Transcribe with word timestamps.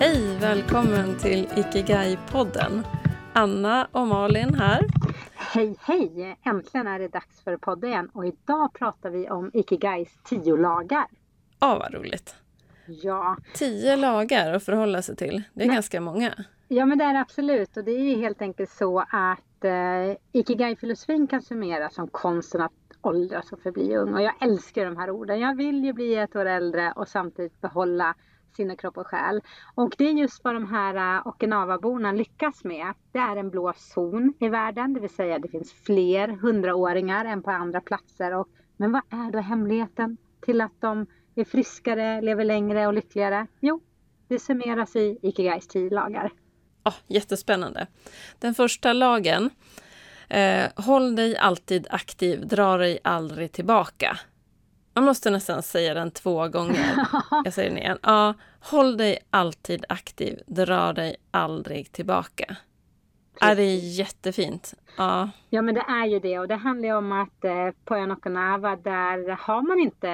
Hej, 0.00 0.38
välkommen 0.40 1.16
till 1.18 1.46
Ikigai-podden. 1.56 2.82
Anna 3.32 3.88
och 3.92 4.06
Malin 4.06 4.54
här. 4.54 4.80
Hej 5.34 5.76
hej! 5.80 6.36
Äntligen 6.44 6.86
är 6.86 6.98
det 6.98 7.08
dags 7.08 7.40
för 7.44 7.56
podd 7.56 7.84
igen 7.84 8.10
och 8.12 8.26
idag 8.26 8.72
pratar 8.74 9.10
vi 9.10 9.30
om 9.30 9.50
Ikigais 9.54 10.18
tio 10.24 10.56
lagar. 10.56 11.06
Ja, 11.60 11.78
vad 11.78 11.94
roligt. 11.94 12.34
Ja. 12.86 13.36
Tio 13.54 13.96
lagar 13.96 14.52
att 14.52 14.64
förhålla 14.64 15.02
sig 15.02 15.16
till. 15.16 15.42
Det 15.54 15.62
är 15.62 15.66
Nej. 15.66 15.74
ganska 15.74 16.00
många. 16.00 16.34
Ja, 16.68 16.86
men 16.86 16.98
det 16.98 17.04
är 17.04 17.12
det 17.14 17.20
absolut. 17.20 17.76
Och 17.76 17.84
det 17.84 17.90
är 17.92 18.16
helt 18.16 18.42
enkelt 18.42 18.70
så 18.70 18.98
att 18.98 19.64
eh, 19.64 20.16
Ikigai-filosofin 20.32 21.26
kan 21.26 21.42
summeras 21.42 21.94
som 21.94 22.08
konsten 22.08 22.60
att 22.60 22.72
åldras 23.02 23.52
och 23.52 23.60
förbli 23.60 23.96
ung. 23.96 24.14
Och 24.14 24.22
jag 24.22 24.34
älskar 24.42 24.84
de 24.84 24.96
här 24.96 25.10
orden. 25.10 25.40
Jag 25.40 25.56
vill 25.56 25.84
ju 25.84 25.92
bli 25.92 26.14
ett 26.14 26.36
år 26.36 26.46
äldre 26.46 26.92
och 26.96 27.08
samtidigt 27.08 27.60
behålla 27.60 28.14
sinne, 28.58 28.76
kropp 28.76 28.98
och 28.98 29.06
själ. 29.06 29.40
Och 29.74 29.94
det 29.98 30.04
är 30.04 30.12
just 30.12 30.44
vad 30.44 30.54
de 30.54 30.66
här 30.66 30.94
äh, 30.94 31.26
Okinawa-borna 31.26 32.12
lyckas 32.12 32.64
med. 32.64 32.94
Det 33.12 33.18
är 33.18 33.36
en 33.36 33.50
blå 33.50 33.72
zon 33.76 34.34
i 34.40 34.48
världen, 34.48 34.94
det 34.94 35.00
vill 35.00 35.10
säga 35.10 35.38
det 35.38 35.48
finns 35.48 35.72
fler 35.72 36.28
hundraåringar 36.28 37.24
än 37.24 37.42
på 37.42 37.50
andra 37.50 37.80
platser. 37.80 38.34
Och, 38.34 38.48
men 38.76 38.92
vad 38.92 39.02
är 39.10 39.32
då 39.32 39.38
hemligheten 39.38 40.16
till 40.40 40.60
att 40.60 40.80
de 40.80 41.06
är 41.34 41.44
friskare, 41.44 42.20
lever 42.20 42.44
längre 42.44 42.86
och 42.86 42.94
lyckligare? 42.94 43.46
Jo, 43.60 43.80
det 44.28 44.38
summeras 44.38 44.96
i 44.96 45.18
Ikigais 45.22 45.68
tio 45.68 45.90
lagar. 45.90 46.32
Oh, 46.84 46.94
jättespännande. 47.06 47.86
Den 48.38 48.54
första 48.54 48.92
lagen 48.92 49.50
Eh, 50.30 50.68
håll 50.76 51.16
dig 51.16 51.36
alltid 51.36 51.86
aktiv, 51.90 52.46
dra 52.46 52.76
dig 52.76 52.98
aldrig 53.04 53.52
tillbaka. 53.52 54.18
Man 54.98 55.04
måste 55.04 55.30
nästan 55.30 55.62
säga 55.62 55.94
den 55.94 56.10
två 56.10 56.48
gånger. 56.48 57.06
Jag 57.44 57.52
säger 57.52 57.68
den 57.70 57.78
igen. 57.78 57.98
Ja, 58.02 58.34
håll 58.60 58.96
dig 58.96 59.18
alltid 59.30 59.84
aktiv, 59.88 60.40
dra 60.46 60.92
dig 60.92 61.16
aldrig 61.30 61.92
tillbaka. 61.92 62.56
Ja, 63.40 63.54
det 63.54 63.62
är 63.62 63.98
jättefint. 63.98 64.74
Ja. 64.96 65.30
ja, 65.50 65.62
men 65.62 65.74
det 65.74 65.84
är 65.88 66.06
ju 66.06 66.20
det. 66.20 66.38
Och 66.38 66.48
det 66.48 66.54
handlar 66.54 66.88
ju 66.88 66.94
om 66.94 67.12
att 67.12 67.44
eh, 67.44 67.70
på 67.84 67.96
ön 67.96 68.12
Okinawa, 68.12 68.76
där 68.76 69.36
har 69.40 69.62
man 69.62 69.78
inte 69.78 70.08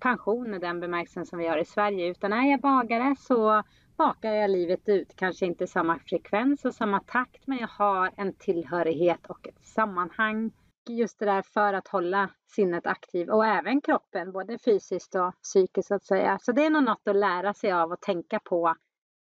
pension 0.00 0.54
i 0.54 0.58
den 0.58 0.80
bemärkelsen 0.80 1.26
som 1.26 1.38
vi 1.38 1.48
har 1.48 1.58
i 1.58 1.64
Sverige. 1.64 2.10
Utan 2.10 2.32
är 2.32 2.50
jag 2.50 2.60
bagare 2.60 3.16
så 3.18 3.62
bakar 3.96 4.32
jag 4.32 4.50
livet 4.50 4.88
ut. 4.88 5.16
Kanske 5.16 5.46
inte 5.46 5.66
samma 5.66 5.98
frekvens 5.98 6.64
och 6.64 6.74
samma 6.74 7.00
takt, 7.00 7.46
men 7.46 7.58
jag 7.58 7.68
har 7.68 8.10
en 8.16 8.32
tillhörighet 8.32 9.26
och 9.26 9.48
ett 9.48 9.66
sammanhang. 9.66 10.50
Just 10.88 11.18
det 11.18 11.24
där 11.24 11.42
för 11.42 11.72
att 11.74 11.88
hålla 11.88 12.30
sinnet 12.46 12.86
aktiv 12.86 13.30
och 13.30 13.46
även 13.46 13.80
kroppen, 13.80 14.32
både 14.32 14.58
fysiskt 14.58 15.14
och 15.14 15.34
psykiskt 15.42 15.88
så 15.88 15.94
att 15.94 16.04
säga. 16.04 16.38
Så 16.42 16.52
det 16.52 16.66
är 16.66 16.70
nog 16.70 16.84
något 16.84 17.08
att 17.08 17.16
lära 17.16 17.54
sig 17.54 17.72
av 17.72 17.92
och 17.92 18.00
tänka 18.00 18.40
på 18.44 18.74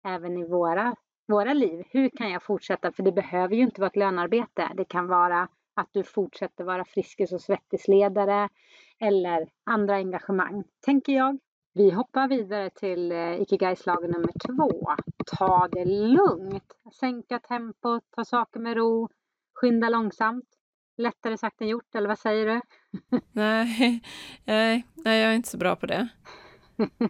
även 0.04 0.38
i 0.38 0.46
våra, 0.46 0.94
våra 1.28 1.52
liv. 1.52 1.84
Hur 1.90 2.08
kan 2.08 2.30
jag 2.30 2.42
fortsätta? 2.42 2.92
För 2.92 3.02
det 3.02 3.12
behöver 3.12 3.54
ju 3.56 3.62
inte 3.62 3.80
vara 3.80 3.88
ett 3.90 3.96
lönarbete. 3.96 4.70
Det 4.76 4.84
kan 4.84 5.06
vara 5.06 5.48
att 5.74 5.88
du 5.92 6.04
fortsätter 6.04 6.64
vara 6.64 6.84
Friskis 6.84 7.32
och 7.32 7.40
svettisledare 7.40 8.48
eller 9.00 9.48
andra 9.64 9.94
engagemang, 9.94 10.64
tänker 10.80 11.12
jag. 11.12 11.38
Vi 11.74 11.90
hoppar 11.90 12.28
vidare 12.28 12.70
till 12.70 13.12
eh, 13.12 13.40
Ikigais-lag 13.40 14.02
nummer 14.02 14.32
två. 14.46 14.86
Ta 15.26 15.68
det 15.72 15.84
lugnt. 15.84 16.76
Sänka 17.00 17.38
tempot, 17.38 18.02
ta 18.10 18.24
saker 18.24 18.60
med 18.60 18.76
ro, 18.76 19.08
skynda 19.54 19.88
långsamt. 19.88 20.44
Lättare 20.96 21.38
sagt 21.38 21.60
än 21.60 21.68
gjort, 21.68 21.94
eller 21.94 22.08
vad 22.08 22.18
säger 22.18 22.46
du? 22.46 22.60
nej, 23.32 24.02
nej, 24.44 24.86
nej, 24.94 25.20
jag 25.20 25.30
är 25.30 25.36
inte 25.36 25.48
så 25.48 25.58
bra 25.58 25.76
på 25.76 25.86
det. 25.86 26.08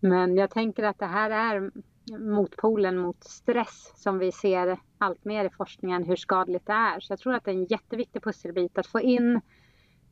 Men 0.00 0.36
jag 0.36 0.50
tänker 0.50 0.82
att 0.82 0.98
det 0.98 1.06
här 1.06 1.30
är 1.30 1.70
motpolen 2.18 2.98
mot 2.98 3.24
stress 3.24 3.92
som 3.96 4.18
vi 4.18 4.32
ser 4.32 4.78
allt 4.98 5.24
mer 5.24 5.44
i 5.44 5.50
forskningen 5.50 6.04
hur 6.04 6.16
skadligt 6.16 6.66
det 6.66 6.72
är. 6.72 7.00
Så 7.00 7.12
jag 7.12 7.20
tror 7.20 7.34
att 7.34 7.44
det 7.44 7.50
är 7.50 7.54
en 7.54 7.64
jätteviktig 7.64 8.22
pusselbit 8.22 8.78
att 8.78 8.86
få 8.86 9.00
in 9.00 9.40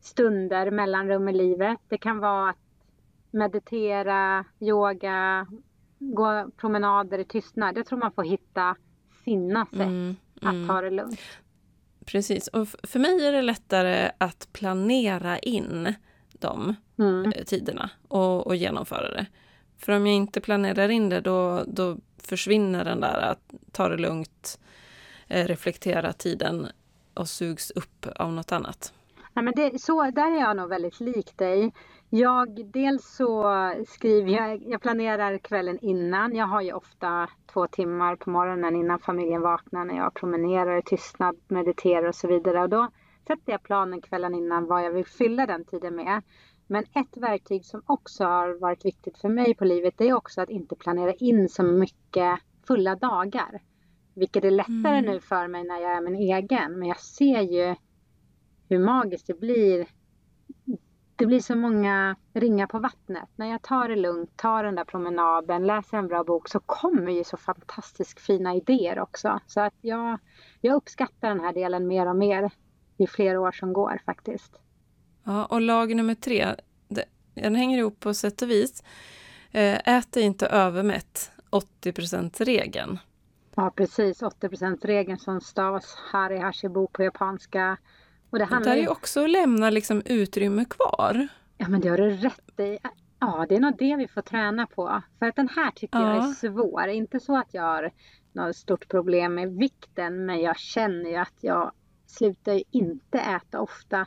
stunder, 0.01 0.71
mellanrum 0.71 1.29
i 1.29 1.33
livet. 1.33 1.79
Det 1.89 1.99
kan 1.99 2.19
vara 2.19 2.51
att 2.51 2.57
meditera, 3.31 4.45
yoga, 4.61 5.47
gå 5.99 6.51
promenader 6.57 7.19
i 7.19 7.25
tystnad. 7.25 7.79
Jag 7.79 7.87
tror 7.87 7.99
man 7.99 8.13
får 8.13 8.25
hitta 8.25 8.77
sina 9.25 9.67
sätt 9.67 9.81
mm, 9.81 10.17
mm. 10.43 10.63
att 10.63 10.69
ta 10.69 10.81
det 10.81 10.91
lugnt. 10.91 11.21
Precis, 12.11 12.49
och 12.49 12.69
för 12.83 12.99
mig 12.99 13.27
är 13.27 13.33
det 13.33 13.43
lättare 13.43 14.11
att 14.19 14.49
planera 14.53 15.39
in 15.39 15.95
de 16.33 16.75
mm. 16.99 17.33
Eh, 17.33 17.45
tiderna 17.45 17.91
och, 18.09 18.47
och, 18.47 18.57
genomföra 18.57 19.11
det. 19.11 19.27
För 19.79 19.93
om 19.93 20.07
jag 20.07 20.17
inte 20.17 20.41
planerar 20.41 20.89
in 20.89 21.09
det 21.09 21.21
då, 21.21 21.65
då 21.67 21.97
försvinner 22.19 22.85
den 22.85 23.01
där 23.01 23.21
att 23.21 23.55
ta 23.73 23.89
det 23.89 23.97
lugnt, 23.97 24.61
eh, 25.29 25.47
reflektera 25.47 26.13
tiden 26.13 26.67
och 27.15 27.29
sugs 27.29 27.71
upp 27.71 28.07
av 28.17 28.33
något 28.33 28.53
annat. 28.53 28.93
Ja, 29.35 29.43
men 29.43 29.55
det, 29.57 29.83
så, 29.83 30.11
där 30.11 30.37
är 30.37 30.41
jag 30.41 30.57
nog 30.57 30.69
väldigt 30.69 31.01
lik 31.01 31.37
dig. 31.37 31.73
Jag, 32.13 32.67
dels 32.73 33.17
så 33.17 33.45
skriver 33.87 34.31
jag, 34.31 34.63
jag 34.63 34.83
planerar 34.83 35.39
kvällen 35.39 35.79
innan. 35.79 36.37
Jag 36.37 36.47
har 36.47 36.61
ju 36.61 36.73
ofta 36.73 37.29
två 37.53 37.67
timmar 37.67 38.17
på 38.17 38.31
morgonen 38.31 38.77
innan 38.77 38.99
familjen 38.99 39.43
vaknar 39.43 39.85
när 39.85 39.97
jag 39.97 40.15
promenerar 40.15 40.79
i 40.79 40.83
tystnad, 40.83 41.37
mediterar 41.49 42.09
och 42.09 42.15
så 42.15 42.29
vidare. 42.29 42.63
Och 42.63 42.69
då 42.69 42.89
sätter 43.27 43.53
jag 43.53 43.63
planen 43.63 44.03
kvällen 44.03 44.35
innan 44.35 44.67
vad 44.67 44.85
jag 44.85 44.93
vill 44.93 45.07
fylla 45.07 45.47
den 45.47 45.65
tiden 45.65 45.95
med. 45.95 46.23
Men 46.67 46.85
ett 46.95 47.17
verktyg 47.17 47.65
som 47.65 47.83
också 47.87 48.25
har 48.25 48.61
varit 48.61 48.85
viktigt 48.85 49.19
för 49.19 49.29
mig 49.29 49.55
på 49.55 49.65
livet 49.65 49.95
det 49.97 50.09
är 50.09 50.15
också 50.15 50.41
att 50.41 50.51
inte 50.51 50.77
planera 50.77 51.13
in 51.13 51.49
så 51.49 51.63
mycket 51.63 52.39
fulla 52.67 52.97
dagar. 52.97 53.63
Vilket 54.15 54.45
är 54.45 54.51
lättare 54.51 54.99
mm. 54.99 55.05
nu 55.05 55.21
för 55.21 55.49
mig 55.49 55.65
när 55.65 55.81
jag 55.81 55.93
är 55.93 56.01
min 56.01 56.17
egen. 56.17 56.79
Men 56.79 56.89
jag 56.89 57.01
ser 57.01 57.41
ju 57.41 57.75
hur 58.69 58.79
magiskt 58.79 59.27
det 59.27 59.41
blir 59.41 59.87
det 61.21 61.27
blir 61.27 61.41
så 61.41 61.57
många 61.57 62.17
ringar 62.33 62.67
på 62.67 62.79
vattnet. 62.79 63.29
När 63.37 63.47
jag 63.47 63.63
tar 63.63 63.89
det 63.89 63.97
lugnt, 63.97 64.37
tar 64.37 64.65
den 64.65 64.75
där 64.75 64.85
promenaden, 64.85 65.67
läser 65.67 65.99
en 65.99 66.09
bra 66.09 66.25
bok 66.25 66.49
så 66.49 66.61
kommer 66.61 67.11
ju 67.13 67.25
så 67.25 67.37
fantastiskt 67.37 68.21
fina 68.21 68.55
idéer 68.55 68.99
också. 68.99 69.41
Så 69.47 69.61
att 69.61 69.75
jag, 69.81 70.19
jag 70.61 70.77
uppskattar 70.77 71.29
den 71.29 71.41
här 71.41 71.53
delen 71.53 71.87
mer 71.87 72.07
och 72.07 72.17
mer 72.17 72.51
ju 72.97 73.07
fler 73.07 73.39
år 73.39 73.53
som 73.53 73.73
går 73.73 74.01
faktiskt. 74.07 74.53
Ja, 75.25 75.47
och 75.47 75.61
lag 75.61 75.97
nummer 75.97 76.15
tre, 76.15 76.47
den 77.35 77.55
hänger 77.55 77.79
ihop 77.79 78.01
på 78.01 78.15
sätt 78.15 78.43
och 78.43 78.51
vis. 78.51 78.83
Eh, 79.51 79.97
ät 79.97 80.17
inte 80.17 80.47
övermätt, 80.47 81.31
80% 81.51 82.45
regeln. 82.45 82.99
Ja, 83.55 83.73
precis. 83.77 84.23
80% 84.23 84.87
regeln 84.87 85.19
som 85.19 85.41
stavas 85.41 85.95
Hari 85.95 86.39
Hashibo 86.39 86.87
på 86.87 87.03
japanska. 87.03 87.77
Och 88.31 88.39
det 88.39 88.45
handlar 88.45 88.77
ju 88.77 88.89
också 88.89 89.25
att 89.25 89.31
lämna 89.31 89.71
liksom 89.71 90.03
utrymme 90.05 90.65
kvar. 90.65 91.29
Ja 91.59 91.69
men 91.69 91.81
det 91.81 91.89
har 91.89 91.97
du 91.97 92.11
rätt 92.11 92.61
i. 92.61 92.79
Ja 93.19 93.47
det 93.49 93.57
är 93.57 93.61
nog 93.61 93.79
det 93.79 93.97
vi 93.97 94.09
får 94.09 94.23
träna 94.23 94.67
på. 94.67 95.03
För 95.19 95.27
att 95.27 95.37
den 95.37 95.49
här 95.49 95.71
tycker 95.71 95.99
ja. 95.99 96.15
jag 96.15 96.29
är 96.29 96.33
svår. 96.33 96.89
Inte 96.89 97.21
så 97.21 97.39
att 97.39 97.55
jag 97.55 97.63
har 97.63 97.91
något 98.33 98.57
stort 98.57 98.89
problem 98.89 99.35
med 99.35 99.57
vikten 99.57 100.27
men 100.27 100.41
jag 100.41 100.59
känner 100.59 101.11
ju 101.11 101.17
att 101.17 101.35
jag 101.41 101.73
slutar 102.07 102.53
ju 102.53 102.63
inte 102.71 103.19
äta 103.19 103.61
ofta 103.61 104.07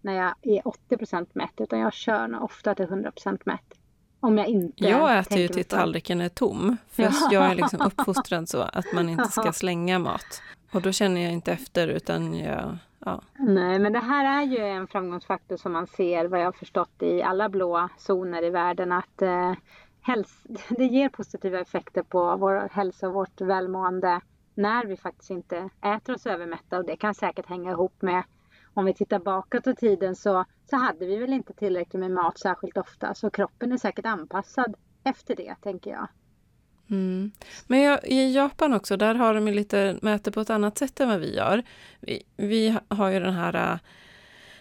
när 0.00 0.12
jag 0.12 0.34
är 0.42 0.62
80% 0.62 1.26
mätt 1.32 1.54
utan 1.56 1.78
jag 1.78 1.92
kör 1.92 2.28
nog 2.28 2.42
ofta 2.42 2.74
till 2.74 2.84
100 2.84 3.12
mätt. 3.44 3.74
Om 4.20 4.38
jag 4.38 4.46
inte 4.46 4.84
Jag 4.84 5.18
äter 5.18 5.38
ju 5.38 5.48
till 5.48 5.64
tallriken 5.64 6.20
är 6.20 6.28
tom. 6.28 6.76
För 6.88 7.02
ja. 7.02 7.12
jag 7.32 7.50
är 7.50 7.54
liksom 7.54 7.80
uppfostrad 7.86 8.48
så 8.48 8.60
att 8.60 8.92
man 8.94 9.08
inte 9.08 9.28
ska 9.28 9.52
slänga 9.52 9.98
mat. 9.98 10.42
Och 10.76 10.82
då 10.82 10.92
känner 10.92 11.20
jag 11.20 11.32
inte 11.32 11.52
efter 11.52 11.88
utan 11.88 12.38
jag 12.38 12.78
Ja. 12.98 13.22
Nej, 13.38 13.78
men 13.78 13.92
det 13.92 13.98
här 13.98 14.42
är 14.42 14.46
ju 14.46 14.58
en 14.58 14.86
framgångsfaktor 14.86 15.56
som 15.56 15.72
man 15.72 15.86
ser, 15.86 16.24
vad 16.24 16.40
jag 16.40 16.44
har 16.44 16.52
förstått, 16.52 17.02
i 17.02 17.22
alla 17.22 17.48
blå 17.48 17.88
zoner 17.98 18.44
i 18.44 18.50
världen. 18.50 18.92
Att 18.92 19.22
eh, 19.22 19.52
häls 20.00 20.42
det 20.68 20.84
ger 20.84 21.08
positiva 21.08 21.60
effekter 21.60 22.02
på 22.02 22.36
vår 22.36 22.68
hälsa 22.72 23.08
och 23.08 23.14
vårt 23.14 23.40
välmående 23.40 24.20
när 24.54 24.86
vi 24.86 24.96
faktiskt 24.96 25.30
inte 25.30 25.70
äter 25.82 26.14
oss 26.14 26.26
övermätta. 26.26 26.78
Och 26.78 26.84
det 26.84 26.96
kan 26.96 27.14
säkert 27.14 27.46
hänga 27.46 27.70
ihop 27.70 28.02
med 28.02 28.22
om 28.74 28.84
vi 28.84 28.94
tittar 28.94 29.18
bakåt 29.18 29.66
i 29.66 29.74
tiden 29.74 30.16
så, 30.16 30.44
så 30.70 30.76
hade 30.76 31.06
vi 31.06 31.16
väl 31.16 31.32
inte 31.32 31.52
tillräckligt 31.52 32.00
med 32.00 32.10
mat 32.10 32.38
särskilt 32.38 32.76
ofta. 32.76 33.14
Så 33.14 33.30
kroppen 33.30 33.72
är 33.72 33.76
säkert 33.76 34.06
anpassad 34.06 34.74
efter 35.04 35.36
det, 35.36 35.54
tänker 35.62 35.90
jag. 35.90 36.08
Mm. 36.90 37.30
Men 37.66 37.80
jag, 37.80 38.00
i 38.04 38.34
Japan 38.34 38.72
också, 38.72 38.96
där 38.96 39.14
har 39.14 39.34
de 39.34 39.46
lite 39.48 39.98
mäter 40.02 40.30
på 40.30 40.40
ett 40.40 40.50
annat 40.50 40.78
sätt 40.78 41.00
än 41.00 41.08
vad 41.08 41.20
vi 41.20 41.36
gör. 41.36 41.62
Vi, 42.00 42.22
vi 42.36 42.76
har 42.88 43.08
ju 43.08 43.20
den 43.20 43.34
här 43.34 43.78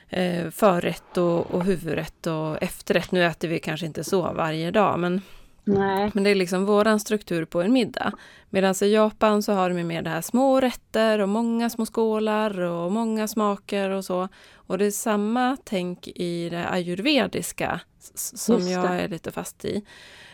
eh, 0.09 0.49
förrätt 0.49 1.17
och, 1.17 1.51
och 1.51 1.63
huvudrätt 1.63 2.27
och 2.27 2.63
efterrätt. 2.63 3.11
Nu 3.11 3.25
äter 3.25 3.47
vi 3.47 3.59
kanske 3.59 3.85
inte 3.85 4.03
så 4.03 4.33
varje 4.33 4.71
dag, 4.71 4.99
men 4.99 5.21
Nej. 5.65 6.11
Men 6.13 6.23
det 6.23 6.29
är 6.29 6.35
liksom 6.35 6.65
våran 6.65 6.99
struktur 6.99 7.45
på 7.45 7.61
en 7.61 7.73
middag. 7.73 8.11
Medan 8.49 8.75
i 8.81 8.93
Japan 8.93 9.43
så 9.43 9.53
har 9.53 9.69
de 9.69 9.83
mer 9.83 10.01
det 10.01 10.09
här 10.09 10.21
små 10.21 10.61
rätter 10.61 11.19
och 11.19 11.29
många 11.29 11.69
små 11.69 11.85
skålar 11.85 12.59
och 12.59 12.91
många 12.91 13.27
smaker 13.27 13.89
och 13.89 14.05
så. 14.05 14.27
Och 14.53 14.77
det 14.77 14.85
är 14.85 14.91
samma 14.91 15.57
tänk 15.63 16.07
i 16.07 16.49
det 16.49 16.69
ayurvediska 16.69 17.79
som 18.15 18.69
jag 18.69 18.85
är 18.85 19.07
lite 19.07 19.31
fast 19.31 19.65
i. 19.65 19.85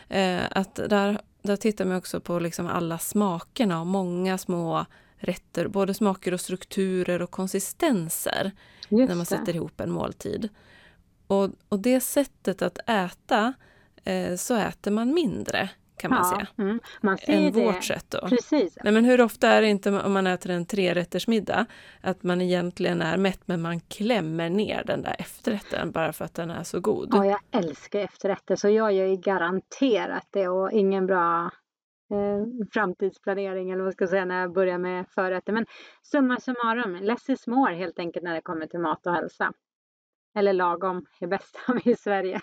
Eh, 0.09 0.41
att 0.51 0.75
där, 0.75 1.21
där 1.41 1.55
tittar 1.55 1.85
man 1.85 1.97
också 1.97 2.19
på 2.19 2.39
liksom 2.39 2.67
alla 2.67 2.97
smakerna 2.97 3.79
och 3.79 3.87
många 3.87 4.37
små 4.37 4.85
rätter, 5.17 5.67
både 5.67 5.93
smaker 5.93 6.33
och 6.33 6.41
strukturer 6.41 7.21
och 7.21 7.31
konsistenser 7.31 8.51
Just 8.89 9.07
när 9.09 9.15
man 9.15 9.19
det. 9.19 9.25
sätter 9.25 9.55
ihop 9.55 9.81
en 9.81 9.91
måltid. 9.91 10.49
Och, 11.27 11.49
och 11.69 11.79
det 11.79 11.99
sättet 12.01 12.61
att 12.61 12.77
äta, 12.89 13.53
eh, 14.03 14.35
så 14.35 14.55
äter 14.55 14.91
man 14.91 15.13
mindre 15.13 15.69
kan 16.01 16.11
man 16.11 16.25
säga. 16.25 16.47
Mm. 16.57 16.79
Man 17.01 17.17
Än 17.27 17.51
det. 17.51 17.65
vårt 17.65 17.83
sätt 17.83 18.05
då. 18.09 18.27
Precis. 18.27 18.77
Nej, 18.83 18.93
men 18.93 19.05
hur 19.05 19.21
ofta 19.21 19.47
är 19.47 19.61
det 19.61 19.67
inte 19.67 19.89
om 19.89 20.13
man 20.13 20.27
äter 20.27 20.51
en 20.51 20.65
trerättersmiddag 20.65 21.65
att 22.01 22.23
man 22.23 22.41
egentligen 22.41 23.01
är 23.01 23.17
mätt 23.17 23.41
men 23.45 23.61
man 23.61 23.79
klämmer 23.79 24.49
ner 24.49 24.83
den 24.83 25.01
där 25.01 25.15
efterrätten 25.19 25.91
bara 25.91 26.13
för 26.13 26.25
att 26.25 26.33
den 26.33 26.51
är 26.51 26.63
så 26.63 26.79
god? 26.79 27.09
Ja, 27.11 27.25
jag 27.25 27.39
älskar 27.51 27.99
efterrätter 27.99 28.55
så 28.55 28.69
jag 28.69 28.93
gör 28.93 29.05
ju 29.05 29.15
garanterat 29.15 30.27
det 30.31 30.47
och 30.47 30.71
ingen 30.71 31.05
bra 31.05 31.51
eh, 32.11 32.67
framtidsplanering 32.73 33.71
eller 33.71 33.83
vad 33.83 33.93
ska 33.93 34.03
jag 34.03 34.09
säga 34.09 34.25
när 34.25 34.41
jag 34.41 34.53
börjar 34.53 34.77
med 34.77 35.05
förrätter. 35.09 35.53
Men 35.53 35.65
summa 36.03 36.39
summarum, 36.39 36.95
less 36.95 37.29
is 37.29 37.47
more 37.47 37.75
helt 37.75 37.99
enkelt 37.99 38.23
när 38.23 38.33
det 38.35 38.41
kommer 38.41 38.67
till 38.67 38.79
mat 38.79 39.07
och 39.07 39.13
hälsa. 39.13 39.53
Eller 40.35 40.53
lagom 40.53 41.05
är 41.19 41.27
bäst 41.27 41.57
i 41.85 41.95
Sverige. 41.95 42.41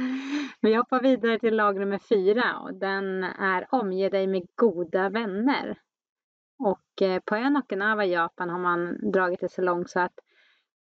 Vi 0.60 0.74
hoppar 0.74 1.02
vidare 1.02 1.38
till 1.38 1.56
lag 1.56 1.76
nummer 1.76 1.98
fyra 1.98 2.58
och 2.58 2.74
den 2.74 3.24
är 3.24 3.66
omge 3.70 4.08
dig 4.08 4.26
med 4.26 4.46
goda 4.54 5.08
vänner. 5.08 5.78
Och 6.58 7.02
eh, 7.02 7.20
på 7.24 7.36
ön 7.36 7.56
Okinawa 7.56 8.04
i 8.04 8.12
Japan 8.12 8.50
har 8.50 8.58
man 8.58 9.10
dragit 9.12 9.40
det 9.40 9.48
så 9.48 9.62
långt 9.62 9.90
så 9.90 10.00
att 10.00 10.20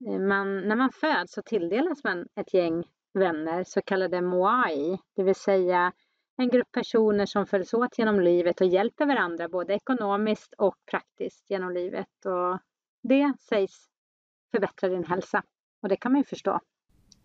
eh, 0.08 0.20
man, 0.20 0.68
när 0.68 0.76
man 0.76 0.90
föds 0.90 1.32
så 1.32 1.42
tilldelas 1.42 2.04
man 2.04 2.26
ett 2.40 2.54
gäng 2.54 2.84
vänner, 3.14 3.64
så 3.64 3.82
kallade 3.82 4.20
moai, 4.20 4.98
det 5.16 5.22
vill 5.22 5.34
säga 5.34 5.92
en 6.36 6.48
grupp 6.48 6.72
personer 6.72 7.26
som 7.26 7.46
följs 7.46 7.74
åt 7.74 7.98
genom 7.98 8.20
livet 8.20 8.60
och 8.60 8.66
hjälper 8.66 9.06
varandra 9.06 9.48
både 9.48 9.74
ekonomiskt 9.74 10.54
och 10.58 10.76
praktiskt 10.90 11.50
genom 11.50 11.72
livet. 11.72 12.26
Och 12.26 12.58
det 13.02 13.32
sägs 13.48 13.88
förbättra 14.50 14.88
din 14.88 15.04
hälsa 15.04 15.42
och 15.80 15.88
det 15.88 15.96
kan 15.96 16.12
man 16.12 16.20
ju 16.20 16.24
förstå. 16.24 16.60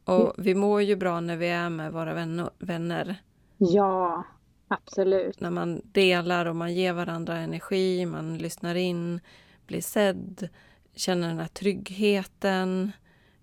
Och 0.06 0.34
vi 0.38 0.56
mår 0.56 0.82
ju 0.82 0.96
bra 0.96 1.20
när 1.20 1.38
vi 1.38 1.48
är 1.48 1.70
med 1.70 1.92
våra 1.92 2.14
vänner. 2.60 3.16
Ja, 3.58 4.24
absolut. 4.68 5.40
När 5.40 5.52
man 5.52 5.82
delar 5.84 6.46
och 6.46 6.56
man 6.56 6.74
ger 6.74 6.94
varandra 6.94 7.38
energi, 7.38 8.06
man 8.06 8.38
lyssnar 8.38 8.76
in, 8.76 9.20
blir 9.68 9.82
sedd, 9.82 10.50
känner 10.96 11.28
den 11.28 11.40
här 11.40 11.48
tryggheten. 11.48 12.92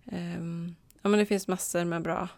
Ehm, 0.07 0.75
ja, 1.03 1.09
men 1.09 1.19
det 1.19 1.27
finns 1.27 1.49
massor 1.49 1.85
med 1.85 2.03
bra. 2.03 2.29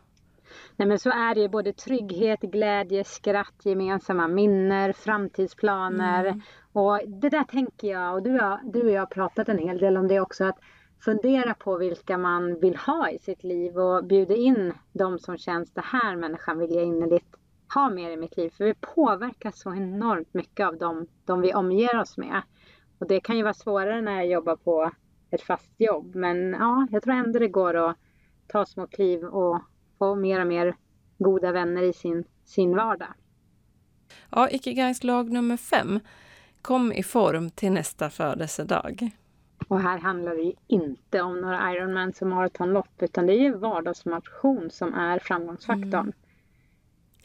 Nej 0.76 0.88
men 0.88 0.98
så 0.98 1.10
är 1.10 1.34
det 1.34 1.40
ju 1.40 1.48
både 1.48 1.72
trygghet, 1.72 2.40
glädje, 2.40 3.04
skratt, 3.04 3.54
gemensamma 3.62 4.28
minnen, 4.28 4.94
framtidsplaner. 4.94 6.24
Mm. 6.24 6.40
Och 6.72 7.00
det 7.06 7.28
där 7.28 7.44
tänker 7.44 7.88
jag, 7.88 8.14
och 8.14 8.22
du, 8.22 8.30
har, 8.30 8.60
du 8.64 8.82
och 8.82 8.90
jag 8.90 9.00
har 9.00 9.06
pratat 9.06 9.48
en 9.48 9.58
hel 9.58 9.78
del 9.78 9.96
om 9.96 10.08
det 10.08 10.20
också, 10.20 10.44
att 10.44 10.58
fundera 11.04 11.54
på 11.54 11.76
vilka 11.76 12.18
man 12.18 12.60
vill 12.60 12.76
ha 12.76 13.10
i 13.10 13.18
sitt 13.18 13.44
liv 13.44 13.78
och 13.78 14.04
bjuda 14.04 14.34
in 14.34 14.72
de 14.92 15.18
som 15.18 15.38
känns, 15.38 15.70
det 15.70 15.84
här 15.84 16.16
människan 16.16 16.58
vill 16.58 16.74
jag 16.74 16.84
innerligt 16.84 17.36
ha 17.74 17.90
mer 17.90 18.10
i 18.10 18.16
mitt 18.16 18.36
liv. 18.36 18.50
För 18.50 18.64
vi 18.64 18.74
påverkas 18.74 19.60
så 19.60 19.74
enormt 19.74 20.34
mycket 20.34 20.66
av 20.66 20.78
dem, 20.78 21.06
de 21.24 21.40
vi 21.40 21.54
omger 21.54 22.00
oss 22.00 22.16
med. 22.16 22.42
Och 22.98 23.06
det 23.06 23.20
kan 23.20 23.36
ju 23.36 23.42
vara 23.42 23.54
svårare 23.54 24.00
när 24.00 24.16
jag 24.16 24.26
jobbar 24.26 24.56
på 24.56 24.90
ett 25.30 25.42
fast 25.42 25.72
jobb. 25.78 26.14
Men 26.14 26.50
ja, 26.50 26.86
jag 26.90 27.02
tror 27.02 27.14
ändå 27.14 27.38
det 27.38 27.48
går 27.48 27.74
att 27.74 27.96
ta 28.48 28.66
små 28.66 28.86
kliv 28.86 29.24
och 29.24 29.60
få 29.98 30.14
mer 30.14 30.40
och 30.40 30.46
mer 30.46 30.76
goda 31.18 31.52
vänner 31.52 31.82
i 31.82 31.92
sin, 31.92 32.24
sin 32.44 32.76
vardag. 32.76 33.14
Ja, 34.30 34.50
Ikigais 34.50 35.04
lag 35.04 35.30
nummer 35.30 35.56
fem. 35.56 36.00
Kom 36.62 36.92
i 36.92 37.02
form 37.02 37.50
till 37.50 37.72
nästa 37.72 38.10
födelsedag. 38.10 39.10
Och 39.72 39.80
här 39.80 39.98
handlar 39.98 40.34
det 40.34 40.42
ju 40.42 40.52
inte 40.66 41.22
om 41.22 41.40
några 41.40 41.72
Ironmans 41.72 42.22
och 42.22 42.28
maratonlopp 42.28 43.02
utan 43.02 43.26
det 43.26 43.32
är 43.32 43.38
ju 43.38 43.54
vardagsmotion 43.54 44.70
som 44.70 44.94
är 44.94 45.18
framgångsfaktorn. 45.18 45.94
Mm. 45.94 46.12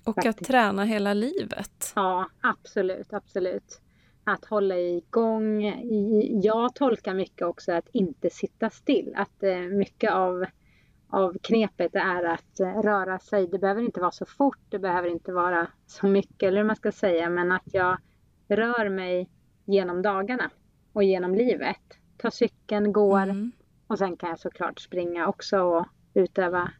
Och 0.04 0.18
att 0.18 0.26
Faktiskt. 0.26 0.48
träna 0.52 0.84
hela 0.84 1.14
livet. 1.14 1.94
Ja, 1.96 2.30
absolut, 2.42 3.14
absolut. 3.14 3.82
Att 4.24 4.46
hålla 4.46 4.78
igång. 4.78 5.64
Jag 6.44 6.76
tolkar 6.76 7.14
mycket 7.14 7.48
också 7.48 7.72
att 7.72 7.90
inte 7.92 8.30
sitta 8.30 8.70
still. 8.70 9.14
Att 9.16 9.44
eh, 9.44 9.58
mycket 9.58 10.12
av, 10.12 10.46
av 11.10 11.38
knepet 11.44 11.96
är 11.96 12.24
att 12.24 12.60
eh, 12.60 12.82
röra 12.82 13.20
sig. 13.20 13.48
Det 13.48 13.60
behöver 13.60 13.82
inte 13.82 14.00
vara 14.00 14.12
så 14.12 14.26
fort, 14.26 14.60
det 14.70 14.80
behöver 14.80 15.10
inte 15.10 15.32
vara 15.32 15.68
så 15.86 16.08
mycket 16.08 16.44
eller 16.44 16.58
hur 16.58 16.68
man 16.68 16.76
ska 16.76 16.92
säga. 16.92 17.30
Men 17.30 17.52
att 17.52 17.74
jag 17.74 17.98
rör 18.48 18.90
mig 18.90 19.30
genom 19.66 20.02
dagarna 20.02 20.50
och 20.94 21.04
genom 21.04 21.36
livet. 21.36 21.97
Tar 22.18 22.30
cykeln, 22.30 22.94
går 22.94 23.22
Mm. 23.24 23.52
och 23.88 23.98
sen 23.98 24.18
kan 24.18 24.30
jag 24.30 24.40
såklart 24.40 24.80
springa 24.80 25.28
också 25.28 25.60
och 25.62 25.86
utöva 26.14 26.72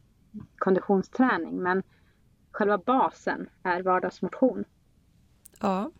konditionsträning. 0.58 1.56
Men 1.62 1.82
själva 2.52 2.78
basen 2.78 3.48
är 3.62 3.82
vardagsmotion. 3.82 4.64
Ja. 5.60 5.90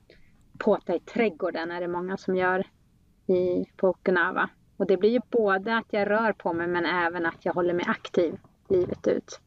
Påta 0.59 0.95
i 0.95 1.01
trädgården 1.01 1.71
är 1.71 1.81
det 1.81 1.89
många 1.89 2.17
som 2.17 2.37
gör 2.37 2.67
i, 3.27 3.65
på 3.77 3.89
Okinawa. 3.89 4.51
Och 4.77 4.87
det 4.87 4.97
blir 4.97 5.11
ju 5.11 5.21
både 5.31 5.77
att 5.77 5.87
jag 5.91 6.11
rör 6.11 6.33
på 6.33 6.53
mig 6.53 6.67
men 6.67 6.87
även 6.87 7.27
att 7.27 7.45
jag 7.45 7.55
håller 7.55 7.75
mig 7.75 7.85
aktiv 7.89 8.39
livet 8.69 9.07
ut. 9.07 9.41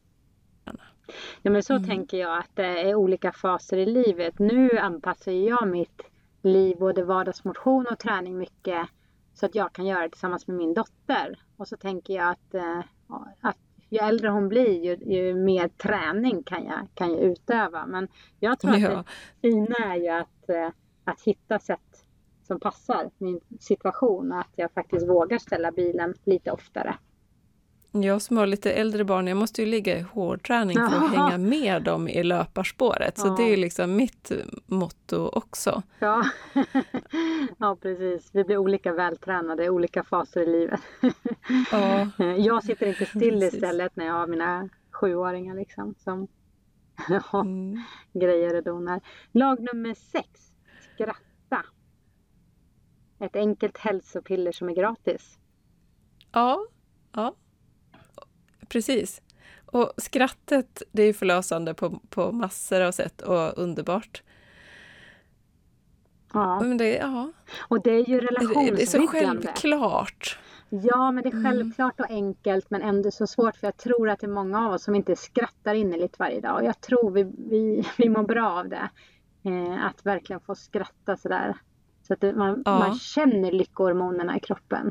Ja 1.42 1.50
men 1.50 1.62
så 1.62 1.74
Mm. 1.74 1.88
tänker 1.88 2.18
jag 2.18 2.38
att 2.38 2.50
det 2.54 2.66
är 2.90 2.94
olika 2.94 3.32
faser 3.32 3.76
i 3.76 3.86
livet. 3.86 4.38
Nu 4.38 4.70
anpassar 4.78 5.32
jag 5.32 5.68
mitt 5.68 6.02
liv, 6.42 6.78
både 6.78 7.04
vardagsmotion 7.04 7.86
och 7.86 7.98
träning 7.98 8.38
mycket 8.38 8.88
så 9.34 9.46
att 9.46 9.54
jag 9.54 9.72
kan 9.72 9.86
göra 9.86 10.02
det 10.02 10.08
tillsammans 10.08 10.46
med 10.46 10.56
min 10.56 10.74
dotter. 10.74 11.38
Och 11.56 11.68
så 11.68 11.76
tänker 11.76 12.14
jag 12.14 12.30
att, 12.30 12.54
eh, 12.54 12.78
att 13.40 13.58
ju 13.90 13.98
äldre 13.98 14.28
hon 14.28 14.48
blir 14.48 14.84
ju, 14.84 15.14
ju 15.14 15.34
mer 15.34 15.68
träning 15.68 16.42
kan 16.42 16.64
jag, 16.64 16.88
kan 16.94 17.10
jag 17.10 17.20
utöva. 17.20 17.86
Men 17.86 18.08
jag 18.40 18.58
tror 18.60 18.74
att 18.74 18.80
Ja. 18.80 18.88
det 18.88 19.04
fina 19.48 19.76
är 19.76 19.96
ju 19.96 20.08
att, 20.08 20.48
eh, 20.48 20.68
att 21.04 21.20
hitta 21.20 21.58
sätt 21.58 22.04
som 22.42 22.60
passar 22.60 23.10
min 23.18 23.40
situation 23.60 24.32
och 24.32 24.38
att 24.40 24.52
jag 24.56 24.72
faktiskt 24.72 25.08
vågar 25.08 25.38
ställa 25.38 25.72
bilen 25.72 26.14
lite 26.24 26.50
oftare. 26.50 26.96
Jag 27.94 28.22
som 28.22 28.36
har 28.36 28.46
lite 28.46 28.72
äldre 28.72 29.04
barn, 29.04 29.26
jag 29.26 29.36
måste 29.36 29.62
ju 29.62 29.68
ligga 29.68 29.98
i 29.98 30.00
hårdträning 30.00 30.76
för 30.76 30.84
att 30.96 31.10
hänga 31.14 31.38
med 31.38 31.82
dem 31.82 32.08
i 32.08 32.22
löparspåret. 32.22 33.18
Så 33.18 33.26
Ja. 33.26 33.34
det 33.36 33.42
är 33.52 33.56
liksom 33.56 33.96
mitt 33.96 34.32
motto 34.66 35.28
också. 35.32 35.82
Ja. 35.98 36.24
ja, 37.58 37.76
precis. 37.82 38.30
Vi 38.32 38.44
blir 38.44 38.56
olika 38.56 38.92
vältränade 38.92 39.64
i 39.64 39.70
olika 39.70 40.04
faser 40.04 40.40
i 40.40 40.46
livet. 40.46 40.80
Ja, 41.72 42.10
Jag 42.38 42.64
sitter 42.64 42.86
inte 42.86 43.06
still 43.06 43.40
Precis. 43.40 43.54
istället 43.54 43.96
när 43.96 44.06
jag 44.06 44.12
har 44.14 44.26
mina 44.26 44.68
sjuåringar 44.90 45.54
liksom 45.54 45.94
som 45.98 46.28
ja, 47.08 47.40
mm. 47.40 47.80
grejer 48.12 48.54
och 48.56 48.62
donar. 48.62 49.00
Lag 49.32 49.60
nummer 49.60 49.94
sex. 49.94 50.28
Skratta. 50.94 51.64
Ett 53.20 53.36
enkelt 53.36 53.78
hälsopiller 53.78 54.52
som 54.52 54.68
är 54.68 54.74
gratis. 54.74 55.38
ja, 56.32 56.66
ja. 57.12 57.34
Precis. 58.72 59.22
Och 59.66 59.92
skrattet, 59.96 60.82
det 60.92 61.02
är 61.02 61.12
förlösande 61.12 61.74
på, 61.74 62.00
på 62.08 62.32
massor 62.32 62.80
av 62.80 62.92
sätt 62.92 63.22
och 63.22 63.58
underbart. 63.58 64.22
Ja, 66.32 66.60
Men 66.60 66.76
det, 66.76 66.96
ja, 66.96 67.32
och 67.68 67.82
det 67.82 67.90
är 67.90 68.08
ju 68.08 68.20
det, 68.20 68.26
det 68.30 68.36
är 68.82 68.86
så 68.86 68.98
relationsbyggande. 68.98 69.42
självklart. 69.46 70.38
Ja, 70.68 71.10
men 71.10 71.22
det 71.22 71.28
är 71.28 71.32
Mm. 71.32 71.44
självklart 71.44 72.00
och 72.00 72.10
enkelt 72.10 72.70
men 72.70 72.82
ändå 72.82 73.10
så 73.10 73.26
svårt 73.26 73.56
för 73.56 73.66
jag 73.66 73.76
tror 73.76 74.08
att 74.08 74.20
det 74.20 74.26
är 74.26 74.30
många 74.30 74.66
av 74.66 74.72
oss 74.72 74.82
som 74.84 74.94
inte 74.94 75.16
skrattar 75.16 75.74
innerligt 75.74 76.18
varje 76.18 76.40
dag 76.40 76.54
och 76.56 76.64
jag 76.64 76.80
tror 76.80 77.10
vi, 77.10 77.22
vi, 77.22 77.84
vi 77.98 78.08
mår 78.08 78.22
bra 78.22 78.50
av 78.50 78.68
det. 78.68 78.90
Eh, 79.44 79.84
att 79.86 80.06
verkligen 80.06 80.40
få 80.40 80.54
skratta 80.54 81.16
sådär. 81.16 81.56
Så 82.06 82.12
att 82.12 82.20
det, 82.20 82.32
man, 82.32 82.62
Ja. 82.64 82.78
man 82.78 82.94
känner 82.98 83.52
lyckohormonerna 83.52 84.36
i 84.36 84.40
kroppen. 84.40 84.90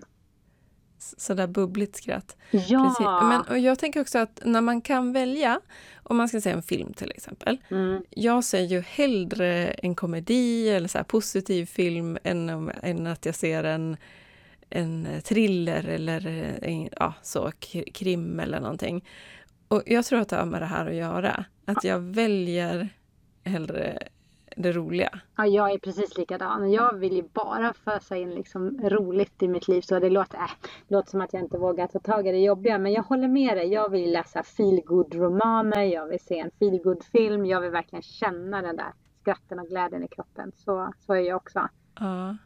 Sådär 1.02 1.48
bubbligt 1.48 1.96
skratt. 1.96 2.38
Ja! 2.52 2.60
Precis. 2.60 3.06
Men, 3.22 3.42
och 3.42 3.60
jag 3.60 3.80
tänker 3.80 4.02
också 4.02 4.20
att 4.20 4.42
när 4.46 4.62
man 4.62 4.82
kan 4.82 5.14
välja, 5.14 5.60
om 6.04 6.18
man 6.18 6.28
ska 6.30 6.42
se 6.42 6.50
en 6.50 6.64
film 6.64 6.94
till 6.94 7.12
exempel. 7.12 7.58
Mm, 7.72 8.04
Jag 8.10 8.44
ser 8.44 8.62
ju 8.62 8.82
hellre 8.82 9.68
en 9.68 9.96
komedi 9.96 10.70
eller 10.70 10.88
så 10.88 11.04
positiv 11.04 11.66
film 11.66 12.18
än, 12.24 12.72
än 12.82 13.08
att 13.08 13.26
jag 13.26 13.36
ser 13.36 13.64
en, 13.64 13.98
en 14.70 15.08
thriller 15.24 15.88
eller 15.88 16.28
en, 16.62 16.90
ja, 17.00 17.14
så, 17.22 17.52
krim 17.94 18.40
eller 18.40 18.60
någonting. 18.60 19.06
Och 19.68 19.84
jag 19.86 20.06
tror 20.06 20.20
att 20.20 20.30
det 20.30 20.36
har 20.36 20.46
med 20.46 20.62
det 20.62 20.66
här 20.66 20.86
att 20.86 20.96
göra. 20.96 21.46
Att 21.66 21.84
jag 21.84 22.00
väljer 22.00 22.90
hellre 23.44 24.08
det 24.62 24.72
roliga. 24.72 25.20
Ja, 25.38 25.46
jag 25.46 25.72
är 25.72 25.78
precis 25.78 26.18
likadan. 26.18 26.72
Jag 26.72 26.94
vill 26.94 27.14
ju 27.14 27.24
bara 27.34 27.74
fösa 27.74 28.18
in 28.18 28.30
liksom 28.30 28.80
roligt 28.84 29.44
i 29.44 29.48
mitt 29.48 29.68
liv. 29.68 29.82
Så 29.82 30.00
det 30.00 30.10
låter, 30.10 30.38
äh, 30.38 30.52
det 30.88 30.96
låter 30.96 31.10
som 31.10 31.22
att 31.22 31.34
jag 31.34 31.42
inte 31.42 31.58
vågar 31.58 31.88
ta 31.88 32.00
tag 32.00 32.28
i 32.28 32.32
det 32.32 32.38
jobbiga. 32.38 32.78
Men 32.78 32.92
jag 32.92 33.04
håller 33.04 33.28
med 33.28 33.58
dig. 33.58 33.68
Jag 33.68 33.90
vill 33.90 34.12
läsa 34.12 34.44
feelgood 34.44 35.16
romaner 35.16 35.82
Jag 35.82 36.08
vill 36.08 36.20
se 36.20 36.40
en 36.40 36.52
feelgood 36.60 37.04
film 37.04 37.46
Jag 37.46 37.62
vill 37.62 37.72
verkligen 37.72 38.04
känna 38.04 38.62
den 38.62 38.76
där 38.76 38.94
skratten 39.22 39.60
och 39.60 39.68
glädjen 39.68 40.04
i 40.04 40.08
kroppen. 40.08 40.52
Så, 40.56 40.94
så 41.00 41.14
är 41.14 41.20
jag 41.20 41.38
också. 41.38 41.70
Ja, 42.00 42.38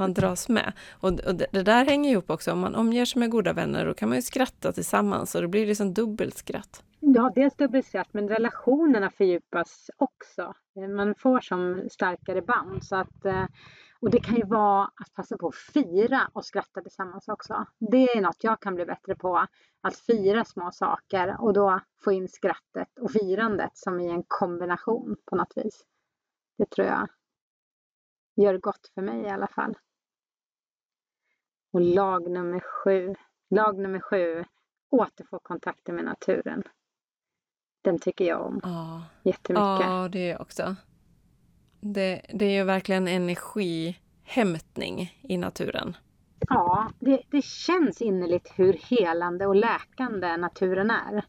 man 0.00 0.14
dras 0.14 0.48
med. 0.48 0.72
Och, 0.90 1.20
och 1.20 1.34
det, 1.34 1.46
det, 1.52 1.62
där 1.62 1.84
hänger 1.84 2.10
ihop 2.10 2.30
också. 2.30 2.52
Om 2.52 2.58
man 2.58 2.74
omger 2.74 3.04
sig 3.04 3.20
med 3.20 3.30
goda 3.30 3.52
vänner 3.52 3.86
då 3.86 3.94
kan 3.94 4.08
man 4.08 4.18
ju 4.18 4.22
skratta 4.22 4.72
tillsammans 4.72 5.34
och 5.34 5.42
det 5.42 5.48
blir 5.48 5.66
liksom 5.66 5.94
dubbelt 5.94 6.36
skratt. 6.36 6.82
Ja, 7.00 7.32
dels 7.34 7.56
dubbelskratt 7.56 8.08
men 8.12 8.28
relationerna 8.28 9.10
fördjupas 9.10 9.90
också. 9.96 10.54
Eh, 10.76 10.88
man 10.88 11.14
får 11.14 11.40
som 11.40 11.88
starkare 11.90 12.42
band. 12.42 12.84
Så 12.84 12.96
att, 12.96 13.24
eh, 13.24 13.46
och 14.00 14.10
det 14.10 14.20
kan 14.20 14.36
ju 14.36 14.44
vara 14.46 14.84
att 14.84 15.14
passa 15.14 15.36
på 15.36 15.48
att 15.48 15.54
fira 15.54 16.30
och 16.32 16.44
skratta 16.44 16.80
tillsammans 16.80 17.28
också. 17.28 17.64
Det 17.78 18.04
är 18.04 18.20
något 18.20 18.44
jag 18.44 18.60
kan 18.60 18.74
bli 18.74 18.84
bättre 18.84 19.14
på. 19.14 19.46
Att 19.82 19.96
fira 19.96 20.44
små 20.44 20.70
saker 20.72 21.36
och 21.40 21.52
då 21.52 21.80
få 22.04 22.12
in 22.12 22.28
skrattet 22.28 22.98
och 23.00 23.10
firandet 23.10 23.70
som 23.74 24.00
i 24.00 24.10
en 24.10 24.24
kombination 24.28 25.16
på 25.26 25.36
något 25.36 25.52
vis. 25.56 25.84
Det 26.58 26.70
tror 26.70 26.86
jag 26.86 27.08
gör 28.36 28.58
gott 28.58 28.90
för 28.94 29.02
mig 29.02 29.22
i 29.22 29.28
alla 29.28 29.46
fall. 29.46 29.74
Och 31.70 31.80
lag 31.80 32.30
nummer 32.30 32.60
sju. 32.60 33.14
Lag 33.50 33.78
nummer 33.78 34.00
sju. 34.00 34.44
Återfå 34.90 35.38
kontakten 35.38 35.94
med 35.94 36.04
naturen. 36.04 36.62
Den 37.82 37.98
tycker 37.98 38.24
jag 38.24 38.46
om 38.46 38.60
ja. 38.62 39.02
jättemycket. 39.22 39.86
Ja, 39.86 40.08
det 40.12 40.18
är 40.18 40.30
jag 40.30 40.40
också. 40.40 40.76
Det, 41.80 42.22
det 42.34 42.44
är 42.44 42.50
ju 42.50 42.64
verkligen 42.64 43.08
energihämtning 43.08 45.20
i 45.22 45.36
naturen. 45.36 45.96
Ja, 46.48 46.90
det, 46.98 47.22
det 47.30 47.44
känns 47.44 48.02
innerligt 48.02 48.52
hur 48.56 48.72
helande 48.72 49.46
och 49.46 49.56
läkande 49.56 50.36
naturen 50.36 50.90
är. 50.90 51.12
Mm. 51.12 51.24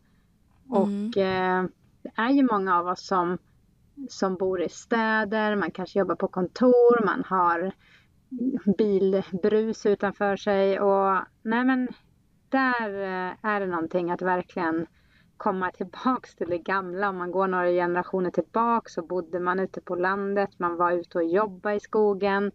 Och 0.65 1.17
eh, 1.17 1.65
det 2.01 2.12
är 2.15 2.29
ju 2.29 2.48
många 2.51 2.79
av 2.79 2.88
oss 2.88 3.07
som, 3.07 3.38
som 4.10 4.36
bor 4.36 4.62
i 4.62 4.69
städer, 4.69 5.55
man 5.55 5.71
kanske 5.71 6.00
jobbar 6.00 6.15
på 6.15 6.27
kontor, 6.27 7.05
man 7.05 7.24
har 7.27 7.71
bilbrus 8.77 9.85
utanför 9.85 10.35
sig 10.35 10.79
och 10.79 11.17
nej 11.41 11.65
men 11.65 11.88
där 12.50 13.01
eh, 13.03 13.33
är 13.41 13.59
det 13.59 13.67
någonting 13.67 14.11
att 14.11 14.21
verkligen 14.21 14.88
komma 15.38 15.71
tillbaks 15.71 16.35
till 16.35 16.50
det 16.50 16.57
gamla. 16.57 17.09
Om 17.09 17.17
man 17.17 17.31
går 17.31 17.47
några 17.47 17.69
generationer 17.69 18.31
tillbaks 18.31 18.93
så 18.93 19.01
bodde 19.01 19.39
man 19.39 19.59
ute 19.59 19.81
på 19.81 19.95
landet, 19.95 20.50
man 20.57 20.77
var 20.77 20.91
ute 20.91 21.17
och 21.17 21.23
jobbade 21.23 21.75
i 21.75 21.79
skogen. 21.79 22.51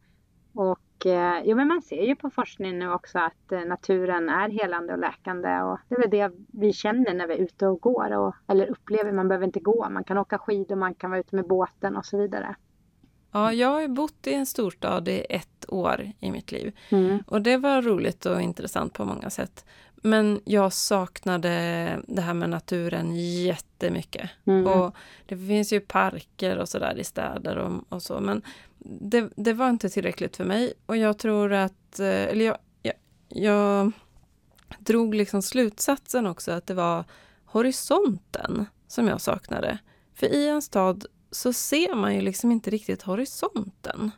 Och 0.54 1.06
eh, 1.06 1.42
jo, 1.44 1.56
men 1.56 1.68
man 1.68 1.82
ser 1.82 2.02
ju 2.02 2.16
på 2.16 2.30
forskningen 2.30 2.78
nu 2.78 2.92
också 2.92 3.18
att 3.18 3.52
eh, 3.52 3.60
naturen 3.60 4.28
är 4.28 4.48
helande 4.48 4.92
och 4.92 4.98
läkande 4.98 5.60
och 5.62 5.78
det 5.88 5.94
är 5.94 6.00
väl 6.00 6.10
det 6.10 6.32
vi 6.52 6.72
känner 6.72 7.14
när 7.14 7.26
vi 7.26 7.34
är 7.34 7.38
ute 7.38 7.66
och 7.66 7.80
går 7.80 8.16
och, 8.16 8.34
eller 8.46 8.66
upplever. 8.66 9.12
Man 9.12 9.28
behöver 9.28 9.46
inte 9.46 9.60
gå, 9.60 9.88
man 9.90 10.04
kan 10.04 10.18
åka 10.18 10.38
skidor, 10.38 10.76
man 10.76 10.94
kan 10.94 11.10
vara 11.10 11.20
ute 11.20 11.36
med 11.36 11.46
båten 11.46 11.96
och 11.96 12.06
så 12.06 12.18
vidare. 12.18 12.56
Ja, 13.36 13.52
jag 13.52 13.68
har 13.68 13.88
bott 13.88 14.26
i 14.26 14.34
en 14.34 14.46
storstad 14.46 15.08
i 15.08 15.26
ett 15.30 15.64
år 15.68 16.12
i 16.20 16.30
mitt 16.30 16.52
liv. 16.52 16.76
Mm. 16.88 17.22
Och 17.26 17.42
det 17.42 17.56
var 17.56 17.82
roligt 17.82 18.26
och 18.26 18.42
intressant 18.42 18.92
på 18.92 19.04
många 19.04 19.30
sätt. 19.30 19.64
Men 19.94 20.40
jag 20.44 20.72
saknade 20.72 21.48
det 22.08 22.20
här 22.20 22.34
med 22.34 22.50
naturen 22.50 23.16
jättemycket. 23.44 24.30
Mm. 24.44 24.66
Och 24.66 24.96
det 25.26 25.36
finns 25.36 25.72
ju 25.72 25.80
parker 25.80 26.58
och 26.58 26.68
sådär 26.68 26.98
i 26.98 27.04
städer 27.04 27.56
och, 27.56 27.84
och, 27.88 28.02
så. 28.02 28.20
Men 28.20 28.42
det, 28.78 29.30
det, 29.36 29.52
var 29.52 29.68
inte 29.68 29.88
tillräckligt 29.88 30.36
för 30.36 30.44
mig. 30.44 30.72
Och 30.86 30.96
jag 30.96 31.18
tror 31.18 31.52
att, 31.52 31.98
eh, 31.98 32.06
eller 32.06 32.44
jag, 32.44 32.58
jag, 32.82 32.94
jag 33.28 33.92
drog 34.78 35.14
liksom 35.14 35.42
slutsatsen 35.42 36.26
också 36.26 36.52
att 36.52 36.66
det 36.66 36.74
var 36.74 37.04
horisonten 37.44 38.66
som 38.88 39.08
jag 39.08 39.20
saknade. 39.20 39.78
För 40.14 40.26
i 40.26 40.48
en 40.48 40.62
stad 40.62 41.06
så 41.36 41.52
ser 41.52 41.94
man 41.94 42.14
ju 42.14 42.20
liksom 42.20 42.52
inte 42.52 42.70
riktigt 42.70 43.02
horisonten. 43.02 44.10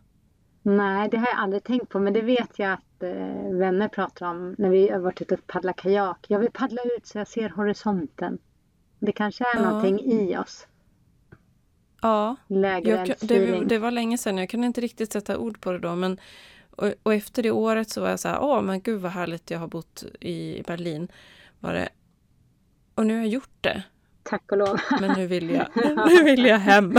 Nej, 0.63 1.09
det 1.09 1.17
har 1.17 1.27
jag 1.27 1.39
aldrig 1.39 1.65
tänkt 1.65 1.89
på, 1.89 1.99
men 1.99 2.13
det 2.13 2.21
vet 2.21 2.59
jag 2.59 2.73
att 2.73 3.03
eh, 3.03 3.53
vänner 3.53 3.89
pratar 3.89 4.31
om 4.31 4.55
när 4.59 4.71
vi 4.71 4.89
har 4.89 4.99
varit 4.99 5.23
ute 5.23 5.35
och 5.35 5.47
paddlat 5.47 5.77
kajak. 5.77 6.27
Jag 6.29 6.39
vill 6.39 6.51
paddla 6.51 6.83
ut 6.83 7.07
så 7.07 7.19
jag 7.19 7.29
ser 7.29 7.49
horisonten. 7.49 8.39
Det 8.99 9.13
kanske 9.13 9.45
är 9.45 9.57
ja. 9.57 9.71
någonting 9.71 10.01
i 10.01 10.37
oss. 10.39 10.67
Ja, 12.03 12.37
jag, 12.47 13.15
det, 13.21 13.65
det, 13.65 13.79
var 13.79 13.91
länge 13.91 14.19
sedan. 14.19 14.39
Jag 14.39 14.51
kunde 14.51 14.67
inte 14.67 14.81
riktigt 14.81 15.13
sätta 15.13 15.39
ord 15.39 15.61
på 15.61 15.73
det 15.73 15.79
då. 15.79 15.95
Men, 15.95 16.21
och, 16.71 16.93
och 17.03 17.15
efter 17.15 17.43
det 17.43 17.51
året 17.51 17.91
så 17.91 18.01
var 18.01 18.11
jag 18.11 18.21
så 18.21 18.29
här, 18.29 18.43
åh 18.43 18.63
men 18.63 18.81
gud 18.81 19.01
vad 19.01 19.13
härligt 19.13 19.51
jag 19.51 19.59
har 19.59 19.69
bott 19.69 20.05
i 20.21 20.63
Berlin. 20.67 21.09
Var 21.61 21.73
det. 21.73 21.89
Och 22.95 23.07
nu 23.07 23.15
har 23.15 23.21
jag 23.21 23.29
gjort 23.29 23.57
det. 23.61 23.83
Tack 24.29 24.53
och 24.53 24.59
lov. 24.59 24.81
Men 25.01 25.13
nu 25.17 25.27
vill 25.27 25.51
jag, 25.51 25.67
nu 26.09 26.23
vill 26.25 26.45
jag 26.45 26.59
hem. 26.59 26.95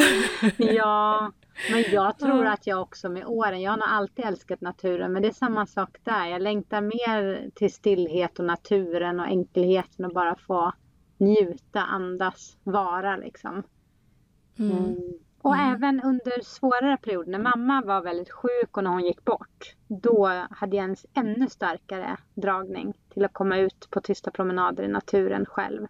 ja, 0.57 1.31
men 1.71 1.83
jag 1.91 2.19
tror 2.19 2.45
att 2.45 2.67
jag 2.67 2.81
också 2.81 3.09
med 3.09 3.25
åren, 3.25 3.62
jag 3.62 3.71
har 3.71 3.77
nog 3.77 3.88
alltid 3.89 4.25
älskat 4.25 4.62
naturen, 4.62 5.13
men 5.13 5.21
det 5.21 5.27
är 5.27 5.33
samma 5.33 5.65
sak 5.65 5.98
där. 6.03 6.25
Jag 6.25 6.41
längtar 6.41 6.81
mer 6.81 7.50
till 7.55 7.74
stillhet 7.74 8.39
och 8.39 8.45
naturen 8.45 9.19
och 9.19 9.25
enkelheten 9.25 10.05
och 10.05 10.13
bara 10.13 10.36
få 10.36 10.74
njuta, 11.17 11.79
andas, 11.79 12.57
vara 12.63 13.17
liksom. 13.17 13.63
Mm. 14.59 14.77
Mm. 14.77 14.98
Och 15.41 15.55
mm. 15.55 15.74
även 15.74 16.01
under 16.01 16.43
svårare 16.43 16.98
perioder, 16.98 17.31
när 17.31 17.39
mamma 17.39 17.81
var 17.81 18.01
väldigt 18.01 18.31
sjuk 18.31 18.77
och 18.77 18.83
när 18.83 18.91
hon 18.91 19.05
gick 19.05 19.25
bort, 19.25 19.75
då 19.88 20.45
hade 20.51 20.75
jag 20.75 20.86
en 20.86 20.95
ännu 21.13 21.50
starkare 21.50 22.17
dragning 22.33 22.93
till 23.13 23.25
att 23.25 23.33
komma 23.33 23.57
ut 23.57 23.88
på 23.89 24.01
tysta 24.01 24.31
promenader 24.31 24.83
i 24.83 24.88
naturen 24.88 25.45
själv. 25.45 25.88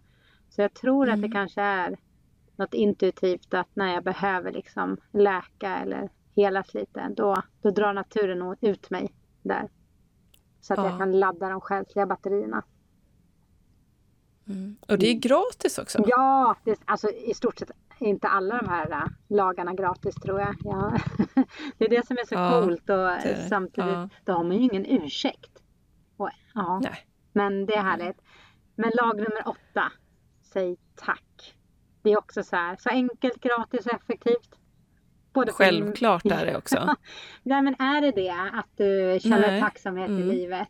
Så 0.49 0.61
jag 0.61 0.73
tror 0.73 1.09
att 1.09 1.21
det 1.21 1.27
mm. 1.27 1.31
kanske 1.31 1.61
är 1.61 1.97
något 2.55 2.73
intuitivt 2.73 3.53
att 3.53 3.75
när 3.75 3.93
jag 3.93 4.03
behöver 4.03 4.51
liksom 4.51 4.97
läka 5.11 5.77
eller 5.77 6.09
helas 6.35 6.73
lite, 6.73 7.09
då, 7.09 7.35
då 7.61 7.71
drar 7.71 7.93
naturen 7.93 8.55
ut 8.61 8.89
mig 8.89 9.13
där. 9.43 9.69
Så 10.61 10.73
att 10.73 10.79
ja. 10.79 10.89
jag 10.89 10.97
kan 10.97 11.19
ladda 11.19 11.49
de 11.49 11.61
själsliga 11.61 12.05
batterierna. 12.05 12.63
Mm. 14.47 14.77
Och 14.87 14.99
det 14.99 15.07
är 15.07 15.13
gratis 15.13 15.77
också? 15.77 16.03
Ja, 16.07 16.55
det, 16.63 16.79
alltså 16.85 17.09
i 17.09 17.33
stort 17.33 17.59
sett 17.59 17.71
inte 17.99 18.27
alla 18.27 18.57
de 18.57 18.69
här 18.69 18.91
uh, 18.91 19.07
lagarna 19.27 19.73
gratis 19.73 20.15
tror 20.15 20.39
jag. 20.39 20.55
Ja. 20.63 20.97
det 21.77 21.85
är 21.85 21.89
det 21.89 22.07
som 22.07 22.17
är 22.17 22.25
så 22.25 22.35
ja, 22.35 22.61
coolt 22.61 22.89
och 22.89 22.97
det, 22.97 23.45
samtidigt 23.49 23.91
ja. 23.91 24.09
då 24.23 24.33
har 24.33 24.43
man 24.43 24.57
ju 24.57 24.63
ingen 24.63 24.85
ursäkt. 24.85 25.63
Och, 26.17 26.29
ja. 26.53 26.79
Nej. 26.83 27.05
Men 27.33 27.65
det 27.65 27.75
är 27.75 27.81
härligt. 27.83 28.21
Men 28.75 28.91
lag 28.93 29.17
nummer 29.17 29.47
åtta, 29.47 29.91
säg 30.53 30.77
tack. 30.95 31.55
Det 32.01 32.11
är 32.11 32.17
också 32.17 32.43
så 32.43 32.55
här, 32.55 32.77
så 32.79 32.89
enkelt, 32.89 33.41
gratis 33.41 33.85
och 33.85 33.93
effektivt. 33.93 34.59
Både 35.33 35.51
Självklart 35.51 36.25
är 36.25 36.45
det 36.45 36.57
också. 36.57 36.95
Nej 37.43 37.61
men 37.61 37.75
är 37.79 38.01
det 38.01 38.11
det 38.11 38.51
att 38.53 38.77
du 38.77 39.19
känner 39.21 39.51
Nej. 39.51 39.61
tacksamhet 39.61 40.09
mm. 40.09 40.21
i 40.21 40.33
livet? 40.33 40.69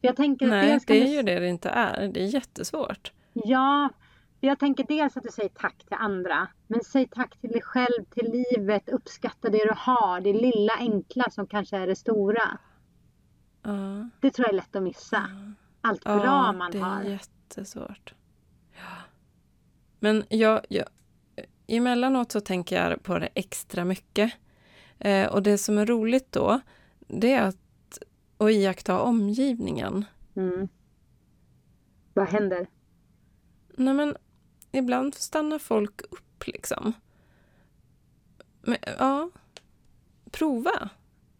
För 0.00 0.08
jag 0.08 0.16
tänker 0.16 0.46
Nej, 0.46 0.80
det 0.86 1.02
är 1.02 1.16
ju 1.16 1.22
det 1.22 1.38
det 1.38 1.48
inte 1.48 1.68
är. 1.68 2.08
Det 2.08 2.20
är 2.20 2.26
jättesvårt. 2.26 3.12
Ja, 3.32 3.88
jag 4.40 4.58
tänker 4.58 4.84
dels 4.84 5.16
att 5.16 5.22
du 5.22 5.28
säger 5.28 5.48
tack 5.48 5.78
till 5.78 5.96
andra. 6.00 6.48
Men 6.66 6.80
säg 6.84 7.08
tack 7.08 7.40
till 7.40 7.50
dig 7.50 7.62
själv, 7.62 8.04
till 8.10 8.44
livet. 8.50 8.88
Uppskatta 8.88 9.48
det 9.50 9.64
du 9.64 9.72
har. 9.76 10.20
Det 10.20 10.32
lilla 10.32 10.72
enkla 10.78 11.30
som 11.30 11.46
kanske 11.46 11.76
är 11.76 11.86
det 11.86 11.96
stora. 11.96 12.58
Uh. 13.66 14.06
Det 14.20 14.30
tror 14.30 14.46
jag 14.46 14.52
är 14.52 14.56
lätt 14.56 14.76
att 14.76 14.82
missa. 14.82 15.16
Uh. 15.16 15.50
Allt 15.80 16.04
bra 16.04 16.50
uh, 16.50 16.58
man 16.58 16.80
har. 16.82 17.02
Det 17.02 17.08
är 17.08 17.10
jättesvårt. 17.10 18.14
Men 20.00 20.24
jag, 20.28 20.60
jag, 20.68 20.84
emellanåt 21.66 22.32
så 22.32 22.40
tänker 22.40 22.82
jag 22.82 23.02
på 23.02 23.18
det 23.18 23.28
extra 23.34 23.84
mycket. 23.84 24.32
Eh, 24.98 25.26
och 25.26 25.42
det 25.42 25.58
som 25.58 25.78
är 25.78 25.86
roligt 25.86 26.32
då, 26.32 26.60
det 26.98 27.32
är 27.32 27.42
att, 27.42 27.98
att 28.38 28.50
iaktta 28.50 29.00
omgivningen. 29.00 30.04
Mm. 30.36 30.68
Vad 32.14 32.28
händer? 32.28 32.66
Nej 33.76 33.94
men, 33.94 34.16
ibland 34.72 35.14
stannar 35.14 35.58
folk 35.58 36.00
upp 36.10 36.46
liksom. 36.46 36.92
Men, 38.62 38.76
ja, 38.98 39.30
prova. 40.30 40.90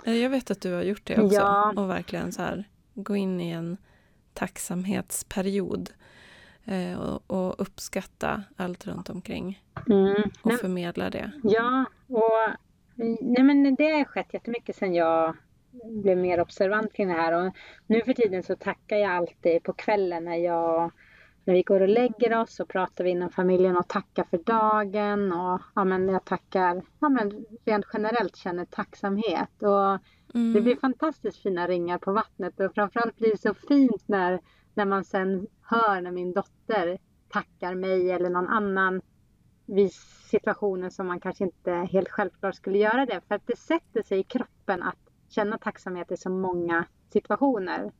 Eh, 0.04 0.14
jag 0.14 0.30
vet 0.30 0.50
att 0.50 0.60
du 0.60 0.72
har 0.72 0.82
gjort 0.82 1.06
det 1.06 1.22
också. 1.22 1.36
Ja. 1.36 1.72
Och 1.76 1.90
verkligen 1.90 2.32
så 2.32 2.42
här, 2.42 2.64
gå 2.94 3.16
in 3.16 3.40
i 3.40 3.50
en 3.50 3.76
tacksamhetsperiod. 4.34 5.90
Eh, 6.64 7.00
och, 7.00 7.22
och, 7.26 7.60
uppskatta 7.60 8.42
allt 8.56 8.86
runt 8.86 9.10
omkring 9.10 9.62
mm. 9.90 10.30
och 10.42 10.52
förmedla 10.52 11.10
det. 11.10 11.30
Ja, 11.42 11.84
och 12.06 12.56
nej 13.20 13.42
men 13.42 13.74
det 13.74 13.90
har 13.90 14.04
skett 14.04 14.34
jättemycket 14.34 14.76
sedan 14.76 14.94
jag 14.94 15.36
blev 15.84 16.18
mer 16.18 16.40
observant 16.40 16.92
kring 16.92 17.08
det 17.08 17.14
här 17.14 17.46
och 17.46 17.54
nu 17.86 18.00
för 18.00 18.12
tiden 18.12 18.42
så 18.42 18.56
tackar 18.56 18.96
jag 18.96 19.10
alltid 19.10 19.62
på 19.62 19.72
kvällen 19.72 20.24
när 20.24 20.36
jag 20.36 20.92
när 21.44 21.54
vi 21.54 21.62
går 21.62 21.80
och 21.80 21.88
lägger 21.88 22.40
oss 22.40 22.54
så 22.54 22.66
pratar 22.66 23.04
vi 23.04 23.10
inom 23.10 23.30
familjen 23.30 23.76
och 23.76 23.88
tackar 23.88 24.24
för 24.24 24.38
dagen 24.38 25.32
och 25.32 25.60
ja, 25.74 25.84
men 25.84 26.08
jag 26.08 26.24
tackar, 26.24 26.82
ja, 27.00 27.08
men 27.08 27.44
rent 27.64 27.86
generellt 27.92 28.36
känner 28.36 28.64
tacksamhet 28.64 29.62
och 29.62 29.98
mm. 30.34 30.52
det 30.52 30.60
blir 30.60 30.76
fantastiskt 30.76 31.42
fina 31.42 31.68
ringar 31.68 31.98
på 31.98 32.12
vattnet 32.12 32.60
och 32.60 32.74
framförallt 32.74 33.16
blir 33.16 33.30
det 33.30 33.40
så 33.40 33.54
fint 33.54 34.08
när, 34.08 34.40
när 34.74 34.84
man 34.84 35.04
sen 35.04 35.46
hör 35.62 36.00
när 36.00 36.10
min 36.10 36.32
dotter 36.32 36.98
tackar 37.28 37.74
mig 37.74 38.10
eller 38.10 38.30
någon 38.30 38.48
annan 38.48 39.02
vid 39.66 39.92
situationer 40.30 40.90
som 40.90 41.06
man 41.06 41.20
kanske 41.20 41.44
inte 41.44 41.72
helt 41.72 42.08
självklart 42.08 42.54
skulle 42.54 42.78
göra 42.78 43.06
det 43.06 43.20
för 43.28 43.34
att 43.34 43.46
det 43.46 43.58
sätter 43.58 44.02
sig 44.02 44.18
i 44.18 44.22
kroppen 44.22 44.82
att 44.82 44.98
känna 45.28 45.58
tacksamhet 45.58 46.12
i 46.12 46.16
så 46.16 46.30
många 46.30 46.84
situationer. 47.12 47.92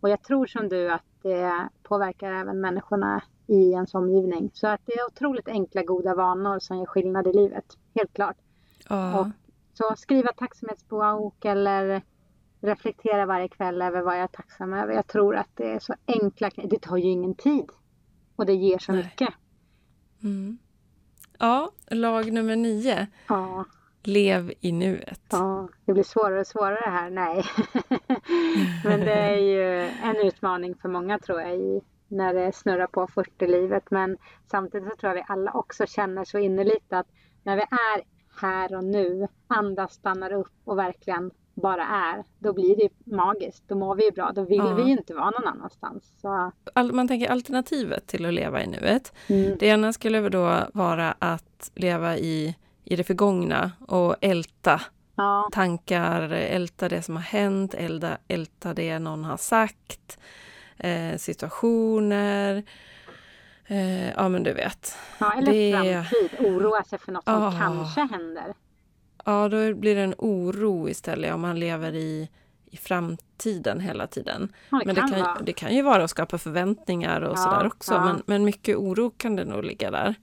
Och 0.00 0.08
jag 0.08 0.22
tror 0.22 0.46
som 0.46 0.68
du 0.68 0.90
att 0.90 1.04
det 1.22 1.68
påverkar 1.82 2.32
även 2.32 2.60
människorna 2.60 3.22
i 3.46 3.70
ens 3.70 3.94
omgivning. 3.94 4.50
Så 4.54 4.66
att 4.66 4.80
det 4.84 4.92
är 4.92 5.06
otroligt 5.06 5.48
enkla 5.48 5.82
goda 5.82 6.14
vanor 6.14 6.58
som 6.58 6.78
gör 6.78 6.86
skillnad 6.86 7.26
i 7.26 7.32
livet. 7.32 7.64
Helt 7.94 8.12
klart. 8.12 8.36
Ja. 8.88 9.20
Och 9.20 9.26
så 9.72 9.94
skriva 9.96 10.32
tacksamhetsbok 10.32 11.44
eller 11.44 12.02
reflektera 12.62 13.26
varje 13.26 13.48
kväll 13.48 13.82
över 13.82 14.02
vad 14.02 14.14
jag 14.14 14.22
är 14.22 14.26
tacksam 14.26 14.72
över. 14.72 14.94
Jag 14.94 15.06
tror 15.06 15.36
att 15.36 15.50
det 15.54 15.72
är 15.72 15.78
så 15.78 15.94
enkla 16.06 16.50
Det 16.64 16.82
tar 16.82 16.96
ju 16.96 17.10
ingen 17.10 17.34
tid. 17.34 17.70
Och 18.36 18.46
det 18.46 18.54
ger 18.54 18.78
så 18.78 18.92
Nej. 18.92 19.02
mycket. 19.02 19.34
Mm. 20.22 20.58
Ja, 21.38 21.72
lag 21.90 22.32
nummer 22.32 22.56
nio. 22.56 23.06
Ja. 23.28 23.64
Lev 24.04 24.52
i 24.60 24.72
nuet. 24.72 25.20
Ja, 25.30 25.68
det 25.84 25.92
blir 25.92 26.02
svårare 26.02 26.40
och 26.40 26.46
svårare 26.46 26.90
här. 26.90 27.10
Nej. 27.10 27.44
Men 28.84 29.00
det 29.00 29.14
är 29.14 29.36
ju 29.36 29.80
en 30.02 30.16
utmaning 30.16 30.74
för 30.74 30.88
många 30.88 31.18
tror 31.18 31.40
jag 31.40 31.54
i, 31.54 31.80
när 32.08 32.34
det 32.34 32.52
snurrar 32.52 32.86
på 32.86 33.06
40-livet. 33.06 33.90
Men 33.90 34.18
samtidigt 34.50 34.88
så 34.88 34.96
tror 34.96 35.10
jag 35.10 35.14
vi 35.14 35.24
alla 35.28 35.52
också 35.52 35.86
känner 35.86 36.24
så 36.24 36.38
innerligt 36.38 36.92
att 36.92 37.06
när 37.42 37.56
vi 37.56 37.62
är 37.62 38.02
här 38.40 38.76
och 38.76 38.84
nu, 38.84 39.28
andas, 39.46 39.92
stannar 39.92 40.32
upp 40.32 40.52
och 40.64 40.78
verkligen 40.78 41.30
bara 41.54 41.82
är, 41.82 42.24
då 42.38 42.52
blir 42.52 42.76
det 42.76 43.16
magiskt. 43.16 43.64
Då 43.66 43.74
mår 43.74 43.94
vi 43.94 44.10
bra. 44.10 44.32
Då 44.34 44.44
vill 44.44 44.58
ja. 44.58 44.74
vi 44.74 44.90
inte 44.90 45.14
vara 45.14 45.30
någon 45.30 45.46
annanstans. 45.46 46.12
Så. 46.20 46.52
man 46.92 47.08
tänker 47.08 47.30
alternativet 47.30 48.06
till 48.06 48.26
att 48.26 48.34
leva 48.34 48.62
i 48.62 48.66
nuet. 48.66 49.12
Mm. 49.26 49.56
Det 49.58 49.66
ena 49.66 49.92
skulle 49.92 50.28
då 50.28 50.58
vara 50.72 51.14
att 51.18 51.70
leva 51.74 52.16
i 52.16 52.56
i 52.84 52.96
det 52.96 53.04
förgångna 53.04 53.72
och 53.88 54.16
älta 54.20 54.80
ja. 55.14 55.48
tankar, 55.52 56.22
älta 56.30 56.88
det 56.88 57.02
som 57.02 57.16
har 57.16 57.22
hänt, 57.22 57.74
älta, 57.74 58.18
älta 58.28 58.74
det 58.74 58.98
någon 58.98 59.24
har 59.24 59.36
sagt, 59.36 60.18
eh, 60.78 61.16
situationer. 61.16 62.62
Eh, 63.66 64.10
ja 64.10 64.28
men 64.28 64.42
du 64.42 64.52
vet. 64.52 64.96
Ja, 65.18 65.32
eller 65.32 65.52
det... 65.52 66.04
framtid, 66.10 66.46
oroa 66.46 66.84
sig 66.84 66.98
för 66.98 67.12
något 67.12 67.24
som 67.24 67.42
oh. 67.42 67.58
kanske 67.58 68.00
händer. 68.00 68.54
Ja, 69.24 69.48
då 69.48 69.74
blir 69.74 69.94
det 69.94 70.00
en 70.00 70.14
oro 70.18 70.88
istället 70.88 71.34
om 71.34 71.40
man 71.40 71.60
lever 71.60 71.94
i, 71.94 72.28
i 72.70 72.76
framtiden 72.76 73.80
hela 73.80 74.06
tiden. 74.06 74.52
Ja, 74.70 74.78
det 74.78 74.86
men 74.86 74.94
kan 74.94 75.10
det, 75.10 75.16
kan, 75.16 75.44
det 75.44 75.52
kan 75.52 75.74
ju 75.74 75.82
vara 75.82 76.04
att 76.04 76.10
skapa 76.10 76.38
förväntningar 76.38 77.20
och 77.20 77.32
ja, 77.32 77.36
sådär 77.36 77.66
också. 77.66 77.94
Ja. 77.94 78.04
Men, 78.04 78.22
men 78.26 78.44
mycket 78.44 78.76
oro 78.76 79.10
kan 79.10 79.36
det 79.36 79.44
nog 79.44 79.64
ligga 79.64 79.90
där. 79.90 80.14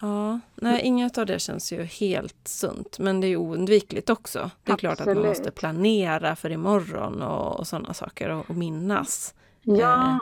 Ja, 0.00 0.40
nej, 0.54 0.80
inget 0.82 1.18
av 1.18 1.26
det 1.26 1.38
känns 1.38 1.72
ju 1.72 1.82
helt 1.82 2.48
sunt, 2.48 2.98
men 2.98 3.20
det 3.20 3.26
är 3.26 3.36
oundvikligt 3.36 4.10
också. 4.10 4.38
Det 4.38 4.70
är 4.70 4.74
Absolut. 4.74 4.96
klart 4.96 5.08
att 5.08 5.16
man 5.16 5.26
måste 5.26 5.50
planera 5.50 6.36
för 6.36 6.52
imorgon 6.52 7.22
och, 7.22 7.58
och 7.58 7.66
sådana 7.66 7.94
saker 7.94 8.28
och, 8.30 8.50
och 8.50 8.56
minnas. 8.56 9.34
Ja, 9.62 10.10
eh, 10.10 10.18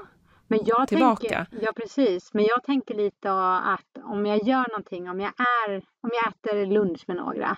men 0.47 0.61
jag 0.65 0.89
tillbaka. 0.89 1.47
Tänker, 1.51 1.65
ja, 1.67 1.73
precis. 1.77 2.35
Men 2.35 2.45
jag 2.45 2.63
tänker 2.63 2.95
lite 2.95 3.33
att 3.59 4.05
om 4.05 4.27
jag 4.27 4.43
gör 4.43 4.69
någonting, 4.69 5.11
om 5.11 5.21
jag, 5.21 5.33
är, 5.37 5.77
om 5.77 6.11
jag 6.13 6.29
äter 6.29 6.67
lunch 6.67 7.05
med 7.07 7.17
några, 7.17 7.57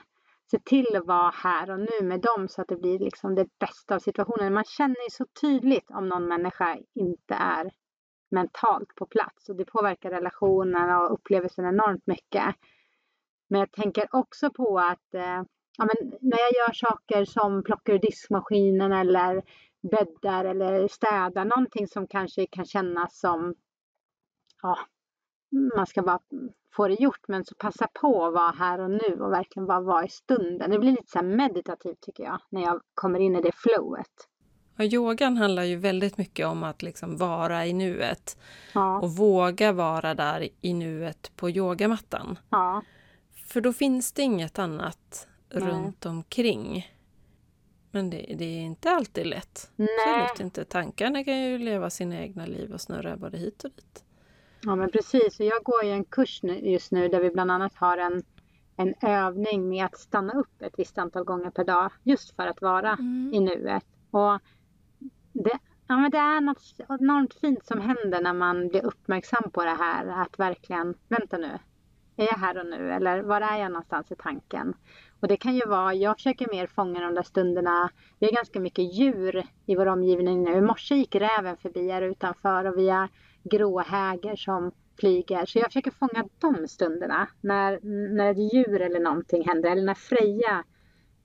se 0.51 0.59
till 0.59 0.97
att 0.97 1.07
vara 1.07 1.31
här 1.31 1.71
och 1.71 1.81
nu 1.81 2.07
med 2.07 2.21
dem 2.21 2.49
så 2.49 2.61
att 2.63 2.69
det 2.69 2.77
blir 2.77 2.99
liksom 2.99 3.35
det 3.35 3.59
bästa 3.59 3.95
av 3.95 3.99
situationen. 3.99 4.55
Man 4.55 4.65
känner 4.65 5.05
ju 5.05 5.11
så 5.11 5.27
tydligt 5.41 5.91
om 5.91 6.09
någon 6.09 6.29
människa 6.29 6.79
inte 6.95 7.35
är 7.35 7.71
mentalt 8.31 8.95
på 8.95 9.07
plats 9.07 9.49
och 9.49 9.57
det 9.57 9.65
påverkar 9.65 10.11
relationerna 10.11 11.01
och 11.01 11.13
upplevelsen 11.13 11.65
enormt 11.65 12.07
mycket. 12.07 12.55
Men 13.49 13.61
jag 13.61 13.73
tänker 13.73 14.09
också 14.11 14.51
på 14.51 14.79
att 14.79 15.15
eh, 15.15 15.43
ja, 15.79 15.85
men 15.85 16.13
när 16.21 16.39
jag 16.39 16.53
gör 16.53 16.73
saker 16.73 17.25
som 17.25 17.63
plockar 17.63 17.93
ur 17.93 17.99
diskmaskinen 17.99 18.93
eller 18.93 19.43
bäddar 19.91 20.45
eller 20.45 20.89
städar, 20.89 21.45
någonting 21.45 21.89
som 21.89 22.07
kanske 22.07 22.47
kan 22.47 22.65
kännas 22.65 23.21
som 23.21 23.55
ja, 24.63 24.79
man 25.77 25.87
ska 25.87 26.03
bara 26.03 26.21
få 26.77 26.89
det 26.89 27.01
gjort, 27.01 27.29
men 27.29 27.45
så 27.45 27.55
passa 27.55 27.89
på 28.01 28.27
att 28.27 28.35
vara 28.35 28.51
här 28.51 28.81
och 28.81 28.91
nu 28.91 29.21
och 29.21 29.33
verkligen 29.33 29.67
bara 29.67 29.81
vara 29.81 30.05
i 30.05 30.09
stunden. 30.09 30.71
Det 30.71 30.79
blir 30.79 30.91
lite 30.91 31.11
så 31.19 31.23
meditativt 31.23 32.01
tycker 32.01 32.23
jag, 32.23 32.41
när 32.51 32.63
jag 32.63 32.81
kommer 32.95 33.19
in 33.19 33.37
i 33.37 33.43
det 33.43 33.53
flowet. 33.55 34.29
Ja, 34.77 34.85
yogan 34.85 35.37
handlar 35.37 35.63
ju 35.63 35.77
väldigt 35.77 36.19
mycket 36.19 36.47
om 36.47 36.63
att 36.63 36.83
liksom 36.83 37.17
vara 37.17 37.67
i 37.67 37.73
nuet 37.73 38.39
ja. 38.75 39.01
och 39.01 39.11
våga 39.11 39.73
vara 39.73 40.15
där 40.15 40.49
i 40.61 40.75
nuet 40.75 41.33
på 41.37 41.51
yogamattan. 41.51 42.39
Ja. 42.51 42.83
För 43.47 43.61
då 43.61 43.73
finns 43.73 44.13
det 44.13 44.23
inget 44.23 44.59
annat 44.59 45.29
Nej. 45.55 45.63
runt 45.63 46.07
omkring. 46.07 46.93
Men 47.91 48.11
det, 48.11 48.35
det, 48.39 48.45
är 48.45 48.61
inte 48.61 48.91
alltid 48.91 49.27
lätt. 49.27 49.71
Nej. 49.77 49.89
Absolut 50.09 50.41
inte. 50.41 50.65
Tankarna 50.65 51.25
kan 51.25 51.43
ju 51.43 51.59
leva 51.59 51.91
sina 51.91 52.21
egna 52.21 52.47
liv 52.47 52.73
och 52.73 52.81
snurra 52.81 53.17
både 53.17 53.39
hit 53.39 53.65
och 53.65 53.71
dit. 53.71 54.05
Ja 54.67 54.77
men 54.77 54.91
precis. 54.91 55.41
Och 55.41 55.47
jag 55.47 55.63
går 55.63 55.85
i 55.85 55.91
en 55.91 56.05
kurs 56.05 56.41
just 56.43 56.93
nu 56.93 57.09
där 57.09 57.21
vi 57.21 57.31
bland 57.31 57.51
annat 57.51 57.75
har 57.75 57.99
en, 57.99 58.23
en 58.77 58.95
övning 59.03 59.69
med 59.69 59.85
att 59.85 59.99
stanna 59.99 60.33
upp 60.33 60.63
ett 60.63 60.75
visst 60.77 60.99
antal 60.99 61.25
gånger 61.25 61.51
per 61.51 61.65
dag 61.65 61.93
just 62.03 62.37
för 62.37 62.47
att 62.47 62.63
vara 62.63 62.93
mm. 62.93 63.31
i 63.35 63.41
nuet. 63.41 63.85
Och 64.11 64.41
det, 65.33 65.59
ja, 65.87 65.97
men 65.97 66.11
det 66.11 66.19
är 66.19 66.41
något 66.41 66.63
enormt 66.89 67.35
fint 67.35 67.67
som 67.67 67.81
händer 67.81 68.23
när 68.23 68.33
man 68.33 68.69
blir 68.69 68.85
uppmärksam 68.85 69.51
på 69.51 69.65
det 69.65 69.77
här. 69.79 70.23
Att 70.23 70.39
verkligen, 70.39 70.95
vänta 71.09 71.39
nu, 71.39 71.59
är 72.17 72.25
jag 72.25 72.39
här 72.39 72.59
och 72.59 72.67
nu? 72.67 72.93
Eller 72.93 73.23
var 73.23 73.41
är 73.41 73.59
jag 73.59 73.73
någonstans 73.73 74.13
i 74.13 74.17
tanken? 74.17 74.75
Och 75.21 75.29
det 75.29 75.37
kan 75.37 75.55
ju 75.55 75.67
vara, 75.67 75.95
jag 75.95 76.17
försöker 76.17 76.51
mer 76.51 76.67
fånga 76.67 77.01
de 77.01 77.15
där 77.15 77.23
stunderna. 77.23 77.91
Vi 78.19 78.27
har 78.27 78.33
ganska 78.33 78.61
mycket 78.61 78.95
djur 78.95 79.47
i 79.67 79.77
vår 79.77 79.87
omgivning 79.87 80.45
nu. 80.45 80.53
I 80.53 80.61
morse 80.61 80.95
gick 80.95 81.15
räven 81.15 81.57
förbi 81.57 81.91
här 81.91 82.03
utanför 82.03 82.65
och 82.65 82.79
vi 82.79 82.91
har 82.91 83.09
gråhäger 83.51 84.37
som 84.37 84.73
flyger. 85.01 85.47
Så 85.47 85.59
jag 85.59 85.67
försöker 85.67 85.91
fånga 85.91 86.29
de 86.39 86.69
stunderna. 86.69 87.29
När, 87.41 87.81
när 88.15 88.31
ett 88.31 88.55
djur 88.55 88.81
eller 88.81 89.01
någonting 89.01 89.49
händer. 89.49 89.71
Eller 89.71 89.83
när 89.83 89.95
Freja 89.95 90.65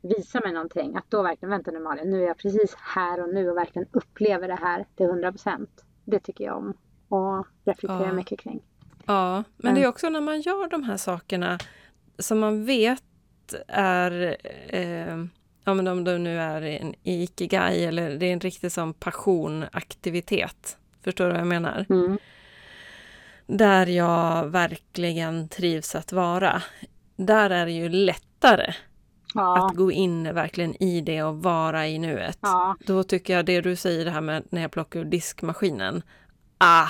visa 0.02 0.40
mig 0.40 0.54
någonting. 0.54 0.96
Att 0.96 1.06
då 1.10 1.24
verkligen, 1.24 1.50
vänta 1.50 1.72
nu 1.72 1.80
Malin, 1.80 2.10
nu 2.10 2.24
är 2.24 2.28
jag 2.28 2.38
precis 2.38 2.76
här 2.76 3.24
och 3.24 3.34
nu 3.34 3.50
och 3.50 3.58
verkligen 3.58 3.88
upplever 3.92 4.48
det 4.48 4.56
här 4.56 4.86
till 4.96 5.06
100 5.06 5.32
procent. 5.32 5.86
Det 6.06 6.20
tycker 6.20 6.44
jag 6.44 6.58
om 6.58 6.74
och 7.10 7.48
reflekterar 7.66 8.08
ja. 8.08 8.14
mycket 8.14 8.40
kring. 8.40 8.62
Ja, 9.06 9.44
men 9.58 9.76
det 9.76 9.84
är 9.84 9.88
också 9.88 10.10
när 10.10 10.22
man 10.22 10.42
gör 10.42 10.70
de 10.70 10.84
här 10.84 10.98
sakerna 10.98 11.60
som 12.20 12.40
man 12.40 12.66
vet 12.66 13.04
är 13.68 14.38
eh, 14.68 15.18
ja, 15.64 15.74
men 15.74 15.88
om 15.88 16.04
de 16.04 16.24
nu 16.24 16.40
är 16.40 16.62
en 16.62 16.94
ikigai 17.04 17.86
eller 17.86 18.18
det 18.18 18.26
är 18.26 18.34
en 18.34 18.40
riktig 18.40 18.72
som 18.72 18.94
passionaktivitet. 18.94 20.78
Förstår 21.04 21.26
du 21.26 21.32
vad 21.32 21.40
jag 21.40 21.48
menar? 21.48 21.86
Mm. 21.90 22.18
Där 23.48 23.88
jag 23.88 24.48
verkligen 24.48 25.50
trivs 25.50 25.96
att 25.96 26.12
vara. 26.12 26.62
Där 27.16 27.50
är 27.50 27.66
det 27.66 27.72
ju 27.72 27.90
lättare 27.90 28.74
Ja. 29.34 29.66
Att 29.66 29.76
gå 29.76 29.92
in 29.92 30.24
verkligen 30.24 30.84
i 30.84 31.02
det 31.02 31.24
och 31.24 31.44
vara 31.44 31.88
i 31.88 32.00
nuet. 32.00 32.40
Ja. 32.42 32.76
Då 32.86 33.04
tycker 33.04 33.36
jag 33.36 33.46
det 33.46 33.62
du 33.62 33.76
säger 33.76 34.06
det 34.06 34.12
här 34.12 34.22
med 34.22 34.44
när 34.50 34.62
jag 34.62 34.72
plockar 34.72 35.00
ur 35.00 35.06
diskmaskinen. 35.06 36.02
Ah, 36.58 36.90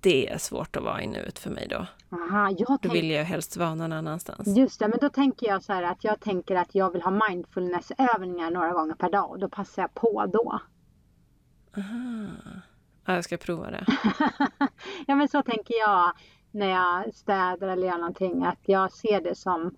det 0.00 0.28
är 0.28 0.38
svårt 0.38 0.76
att 0.76 0.82
vara 0.82 1.02
i 1.02 1.06
nuet 1.06 1.38
för 1.38 1.50
mig 1.50 1.68
då. 1.70 1.86
Aha, 2.10 2.54
jag 2.58 2.78
då 2.82 2.88
vill 2.88 3.10
jag 3.10 3.24
helst 3.24 3.56
vara 3.56 3.74
någon 3.74 3.92
annanstans. 3.92 4.56
Just 4.56 4.78
det, 4.78 4.88
men 4.88 4.98
då 5.00 5.08
tänker 5.08 5.46
jag 5.46 5.62
så 5.62 5.72
här 5.72 5.82
att 5.82 6.04
jag 6.04 6.20
tänker 6.20 6.56
att 6.56 6.74
jag 6.74 6.92
vill 6.92 7.02
ha 7.02 7.28
mindfulnessövningar 7.28 8.50
några 8.50 8.72
gånger 8.72 8.94
per 8.94 9.10
dag 9.10 9.30
och 9.30 9.38
då 9.38 9.48
passar 9.48 9.82
jag 9.82 9.94
på 9.94 10.26
då. 10.26 10.60
Aha. 11.76 12.26
Ja, 13.08 13.14
jag 13.14 13.24
ska 13.24 13.36
prova 13.36 13.70
det. 13.70 13.86
ja, 15.06 15.14
men 15.14 15.28
så 15.28 15.42
tänker 15.42 15.74
jag 15.78 16.12
när 16.50 16.68
jag 16.68 17.14
städar 17.14 17.68
eller 17.68 17.86
gör 17.86 17.98
någonting 17.98 18.44
att 18.44 18.58
jag 18.62 18.92
ser 18.92 19.20
det 19.20 19.34
som 19.34 19.76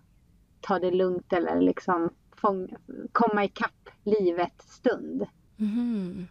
ta 0.60 0.78
det 0.78 0.90
lugnt 0.90 1.32
eller 1.32 1.60
liksom 1.60 2.10
fång, 2.36 2.74
komma 3.12 3.44
ikapp 3.44 3.88
livet 4.04 4.62
stund. 4.62 5.26
Mm. 5.58 6.26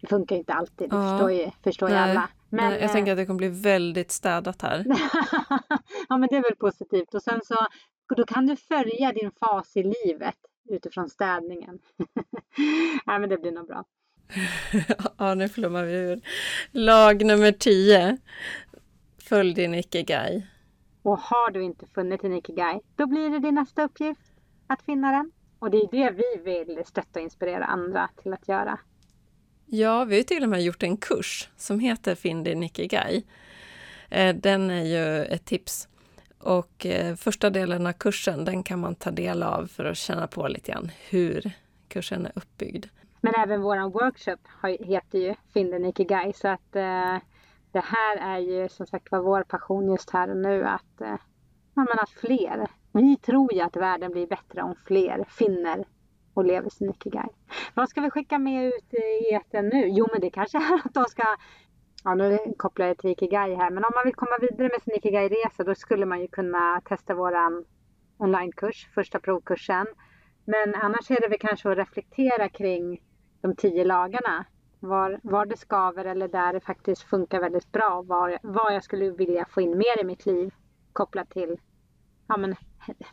Det 0.00 0.06
funkar 0.06 0.36
inte 0.36 0.52
alltid, 0.52 0.90
det 0.90 0.96
ja. 0.96 1.10
förstår 1.10 1.32
ju, 1.32 1.50
förstår 1.64 1.90
ju 1.90 1.96
alla. 1.96 2.28
Men, 2.48 2.70
Nej, 2.70 2.80
jag 2.80 2.82
äh, 2.82 2.92
tänker 2.92 3.12
att 3.12 3.18
det 3.18 3.26
kommer 3.26 3.38
bli 3.38 3.48
väldigt 3.48 4.10
städat 4.10 4.62
här. 4.62 4.84
ja 6.08 6.16
men 6.16 6.28
det 6.28 6.36
är 6.36 6.42
väl 6.42 6.56
positivt 6.56 7.14
och 7.14 7.22
sen 7.22 7.40
så 7.44 7.66
då 8.16 8.24
kan 8.24 8.46
du 8.46 8.56
följa 8.56 9.12
din 9.12 9.30
fas 9.40 9.76
i 9.76 9.82
livet 9.82 10.38
utifrån 10.70 11.08
städningen. 11.08 11.78
Nej 13.06 13.18
men 13.18 13.28
det 13.28 13.38
blir 13.38 13.52
nog 13.52 13.66
bra. 13.66 13.84
ja, 15.18 15.34
nu 15.34 15.48
flummar 15.48 15.84
vi 15.84 15.92
ur. 15.92 16.20
Lag 16.70 17.24
nummer 17.24 17.52
10. 17.52 18.18
Följ 19.18 19.54
din 19.54 19.74
ikigai. 19.74 20.46
Och 21.02 21.18
har 21.18 21.50
du 21.50 21.62
inte 21.62 21.86
funnit 21.86 22.22
din 22.22 22.32
ikigai, 22.32 22.80
då 22.96 23.06
blir 23.06 23.30
det 23.30 23.38
din 23.38 23.54
nästa 23.54 23.84
uppgift 23.84 24.32
att 24.66 24.82
finna 24.82 25.12
den. 25.12 25.32
Och 25.58 25.70
det 25.70 25.76
är 25.76 25.90
det 25.90 26.10
vi 26.10 26.42
vill 26.44 26.84
stötta 26.86 27.18
och 27.18 27.24
inspirera 27.24 27.64
andra 27.64 28.08
till 28.22 28.32
att 28.32 28.48
göra. 28.48 28.78
Ja, 29.66 30.04
vi 30.04 30.16
har 30.16 30.22
till 30.22 30.42
och 30.42 30.48
med 30.48 30.62
gjort 30.62 30.82
en 30.82 30.96
kurs 30.96 31.48
som 31.56 31.80
heter 31.80 32.14
Finn 32.14 32.44
din 32.44 32.62
ikigai. 32.62 33.24
Eh, 34.08 34.36
den 34.36 34.70
är 34.70 34.84
ju 34.84 35.24
ett 35.24 35.44
tips. 35.44 35.88
Och 36.38 36.86
eh, 36.86 37.16
första 37.16 37.50
delen 37.50 37.86
av 37.86 37.92
kursen, 37.92 38.44
den 38.44 38.62
kan 38.62 38.80
man 38.80 38.94
ta 38.94 39.10
del 39.10 39.42
av 39.42 39.66
för 39.66 39.84
att 39.84 39.96
känna 39.96 40.26
på 40.26 40.48
lite 40.48 40.72
grann 40.72 40.90
hur 41.10 41.50
kursen 41.88 42.26
är 42.26 42.32
uppbyggd. 42.34 42.86
Men 43.24 43.34
även 43.34 43.62
våran 43.62 43.90
workshop 43.90 44.38
heter 44.80 45.18
ju 45.18 45.34
Finn 45.54 45.70
din 45.70 45.84
ikigai 45.84 46.32
så 46.32 46.48
att 46.48 46.76
eh, 46.76 47.16
det 47.72 47.84
här 47.84 48.16
är 48.16 48.38
ju 48.38 48.68
som 48.68 48.86
sagt 48.86 49.12
var 49.12 49.20
vår 49.20 49.42
passion 49.42 49.90
just 49.90 50.10
här 50.10 50.30
och 50.30 50.36
nu 50.36 50.64
att, 50.64 51.00
eh, 51.00 51.16
ja, 51.74 51.86
att 52.02 52.10
fler, 52.10 52.66
vi 52.92 53.16
tror 53.16 53.52
ju 53.54 53.60
att 53.60 53.76
världen 53.76 54.12
blir 54.12 54.26
bättre 54.26 54.62
om 54.62 54.74
fler 54.86 55.24
finner 55.28 55.84
och 56.34 56.44
lever 56.44 56.70
sin 56.70 56.90
ikigai. 56.90 57.28
Vad 57.74 57.88
ska 57.88 58.00
vi 58.00 58.10
skicka 58.10 58.38
med 58.38 58.66
ut 58.66 58.94
i 58.94 59.34
etern 59.34 59.68
nu? 59.68 59.88
Jo 59.88 60.08
men 60.12 60.20
det 60.20 60.30
kanske 60.30 60.58
är 60.58 60.74
att 60.84 60.94
de 60.94 61.04
ska 61.04 61.24
Ja, 62.04 62.14
nu 62.14 62.38
kopplar 62.56 62.86
jag 62.86 62.98
till 62.98 63.10
Ikigai 63.10 63.54
här, 63.54 63.70
men 63.70 63.84
om 63.84 63.90
man 63.94 64.04
vill 64.04 64.14
komma 64.14 64.38
vidare 64.40 64.68
med 64.68 64.82
sin 64.82 64.94
Ikigai-resa 64.94 65.64
då 65.64 65.74
skulle 65.74 66.06
man 66.06 66.20
ju 66.20 66.28
kunna 66.28 66.80
testa 66.84 67.14
våran 67.14 67.64
onlinekurs, 68.18 68.88
första 68.94 69.18
provkursen. 69.18 69.86
Men 70.44 70.74
annars 70.74 71.10
är 71.10 71.20
det 71.20 71.28
väl 71.28 71.38
kanske 71.38 71.70
att 71.70 71.78
reflektera 71.78 72.48
kring 72.48 73.00
de 73.42 73.56
tio 73.56 73.84
lagarna 73.84 74.44
var, 74.80 75.20
var 75.22 75.46
det 75.46 75.56
skaver 75.56 76.04
eller 76.04 76.28
där 76.28 76.52
det 76.52 76.60
faktiskt 76.60 77.02
funkar 77.02 77.40
väldigt 77.40 77.72
bra. 77.72 78.02
Var, 78.02 78.38
vad 78.42 78.74
jag 78.74 78.84
skulle 78.84 79.10
vilja 79.10 79.46
få 79.50 79.60
in 79.60 79.78
mer 79.78 80.00
i 80.00 80.04
mitt 80.04 80.26
liv 80.26 80.54
kopplat 80.92 81.30
till, 81.30 81.56
ja 82.26 82.36
men 82.36 82.56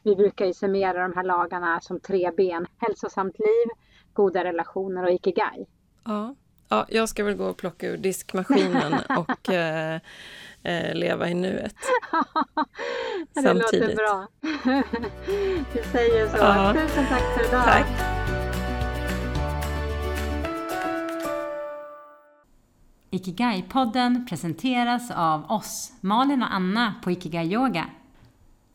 vi 0.04 0.16
brukar 0.16 0.46
ju 0.46 0.54
summera 0.54 1.02
de 1.08 1.14
här 1.16 1.24
lagarna 1.24 1.80
som 1.82 2.00
tre 2.00 2.32
ben. 2.38 2.68
Hälsosamt 2.78 3.40
liv, 3.40 3.68
goda 4.14 4.44
relationer 4.44 5.04
och 5.04 5.12
ikigai. 5.12 5.66
Ja, 6.06 6.36
ja 6.70 6.86
jag 6.90 7.10
ska 7.10 7.24
väl 7.24 7.36
gå 7.36 7.46
och 7.46 7.58
plocka 7.58 7.88
ur 7.88 7.98
diskmaskinen 7.98 8.94
och 9.18 9.50
eh, 9.50 10.00
eh, 10.64 10.96
leva 10.96 11.30
i 11.30 11.34
nuet. 11.34 11.76
det 13.34 13.42
Samtidigt. 13.42 13.82
låter 13.82 13.96
bra. 13.96 14.28
Vi 15.74 15.84
säger 15.84 16.28
så. 16.28 16.38
Ja. 16.38 16.74
Tusen 16.74 17.06
tack 17.10 17.38
för 17.38 17.48
idag. 17.48 17.64
Tack. 17.64 18.19
Ikigai-podden 23.12 24.26
presenteras 24.30 25.12
av 25.12 25.52
oss, 25.52 25.94
Malin 26.02 26.44
och 26.44 26.54
Anna 26.54 26.94
på 27.04 27.12
Ikigai 27.12 27.54
Yoga. 27.54 27.90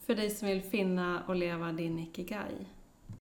För 0.06 0.14
dig 0.14 0.30
som 0.30 0.48
vill 0.48 0.62
finna 0.62 1.22
och 1.26 1.36
leva 1.36 1.72
din 1.72 1.98
Ikigai. 1.98 2.66